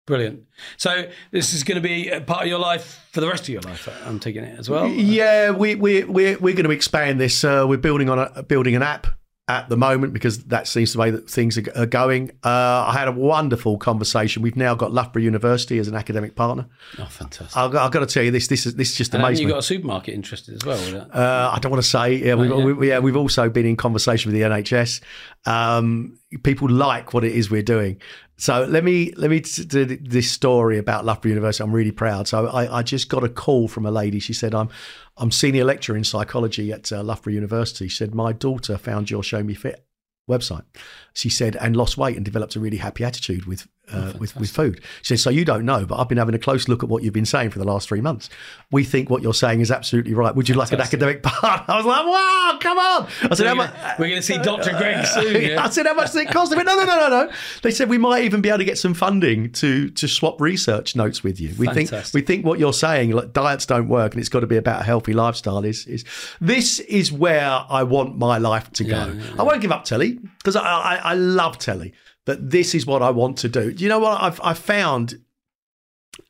[0.06, 0.44] Brilliant.
[0.76, 3.48] So this is going to be a part of your life for the rest of
[3.48, 3.88] your life.
[4.04, 4.86] I'm taking it as well.
[4.86, 7.42] Yeah, we we we're, we're going to expand this.
[7.42, 9.08] Uh, we're building on a building an app
[9.48, 12.32] at the moment because that seems the way that things are, are going.
[12.44, 14.42] Uh, I had a wonderful conversation.
[14.42, 16.66] We've now got Loughborough University as an academic partner.
[16.98, 17.56] Oh, fantastic.
[17.56, 18.48] I've got, I've got to tell you this.
[18.48, 19.46] This is this is just and amazing.
[19.46, 21.08] You've got a supermarket interested as well?
[21.12, 22.14] Uh, I don't want to say.
[22.16, 22.64] Yeah, we've, yeah.
[22.64, 25.00] We, yeah, we've also been in conversation with the NHS.
[25.44, 28.00] Um, people like what it is we're doing.
[28.38, 31.64] So let me let me do this story about Loughborough University.
[31.64, 32.28] I'm really proud.
[32.28, 34.18] So I, I just got a call from a lady.
[34.18, 34.68] She said, "I'm
[35.16, 39.22] I'm senior lecturer in psychology at uh, Loughborough University." She said, "My daughter found your
[39.22, 39.86] Show Me Fit
[40.28, 40.64] website."
[41.14, 44.50] She said, and lost weight and developed a really happy attitude with uh, with, with
[44.50, 44.80] food.
[45.02, 47.02] She said, so you don't know, but I've been having a close look at what
[47.02, 48.28] you've been saying for the last three months.
[48.70, 50.34] We think what you're saying is absolutely right.
[50.34, 51.68] Would you like an academic part?
[51.68, 53.06] I was like, wow, come on.
[53.30, 53.98] I said, We're gonna- much?
[53.98, 54.70] we're going to see Dr.
[54.72, 55.58] Gregg soon.
[55.58, 56.50] I said, how much does it cost?
[56.50, 57.32] They went, no, no, no, no, no.
[57.62, 60.96] They said we might even be able to get some funding to to swap research
[60.96, 61.54] notes with you.
[61.58, 64.46] We think we think what you're saying, like diets don't work, and it's got to
[64.46, 65.64] be about a healthy lifestyle.
[65.64, 66.04] Is is
[66.40, 69.18] this is where I want my life to go.
[69.38, 71.92] I won't give up telly because I, I I love telly,
[72.26, 73.72] but this is what I want to do.
[73.72, 75.22] Do you know what I've I found?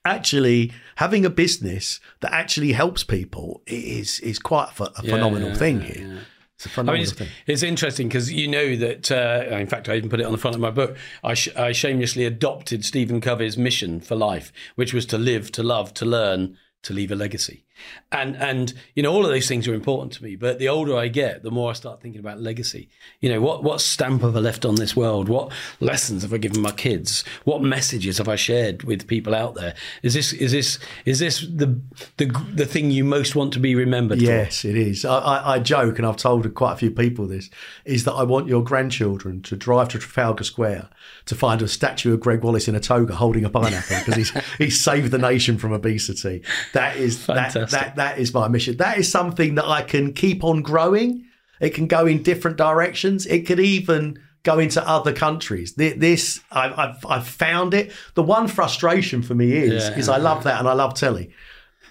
[0.05, 5.55] Actually, having a business that actually helps people is is quite a, a phenomenal yeah,
[5.55, 6.07] thing yeah, here.
[6.07, 6.21] yeah.
[6.57, 7.29] It's a I phenomenal mean, it's, thing.
[7.47, 9.11] it's interesting because you know that.
[9.11, 10.97] Uh, in fact, I even put it on the front of my book.
[11.23, 15.63] I, sh- I shamelessly adopted Stephen Covey's mission for life, which was to live, to
[15.63, 17.66] love, to learn, to leave a legacy.
[18.13, 20.37] And and you know all of those things are important to me.
[20.37, 22.89] But the older I get, the more I start thinking about legacy.
[23.21, 25.29] You know what what stamp have I left on this world?
[25.29, 27.25] What lessons have I given my kids?
[27.45, 29.75] What messages have I shared with people out there?
[30.03, 31.81] Is this is this is this the
[32.17, 34.25] the the thing you most want to be remembered for?
[34.25, 35.05] Yes, it is.
[35.05, 37.51] I, I, I joke, and I've told quite a few people this,
[37.85, 40.89] is that I want your grandchildren to drive to Trafalgar Square
[41.27, 44.45] to find a statue of Gregg Wallace in a toga holding a pineapple because he's
[44.59, 46.43] he's saved the nation from obesity.
[46.73, 47.95] That is that, Fantastic.
[47.97, 48.77] that that is my mission.
[48.77, 51.25] That is something that I can keep on growing.
[51.61, 53.27] It can go in different directions.
[53.27, 55.75] It could even go into other countries.
[55.75, 57.93] This I've I've, I've found it.
[58.15, 61.31] The one frustration for me is Yeah, is I love that and I love telly.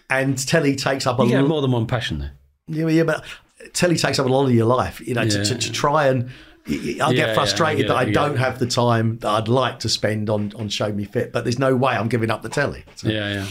[0.10, 1.48] And telly takes up a You lot.
[1.48, 2.30] more than one passion though.
[2.68, 3.24] Yeah, yeah, but
[3.74, 5.02] telly takes up a lot of your life.
[5.06, 5.44] You know, to, Yeah.
[5.44, 6.30] to, to try and
[6.68, 9.80] I Yeah, get yeah, frustrated get that I don't have the time that I'd like
[9.80, 11.32] to spend on on Show Me Fit.
[11.34, 12.86] But there's no way I'm giving up the telly.
[12.96, 13.46] So- Yeah, yeah.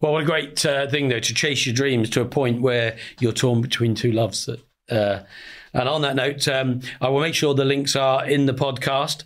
[0.00, 2.96] Well, what a great uh, thing though to chase your dreams to a point where
[3.20, 4.46] you're torn between two loves.
[4.46, 5.24] That, uh,
[5.72, 9.22] and on that note, um, I will make sure the links are in the podcast.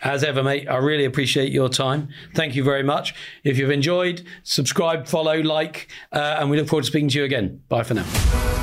[0.00, 2.08] As ever, mate, I really appreciate your time.
[2.34, 3.14] Thank you very much.
[3.42, 7.24] If you've enjoyed, subscribe, follow, like, uh, and we look forward to speaking to you
[7.24, 7.62] again.
[7.68, 8.57] Bye for now.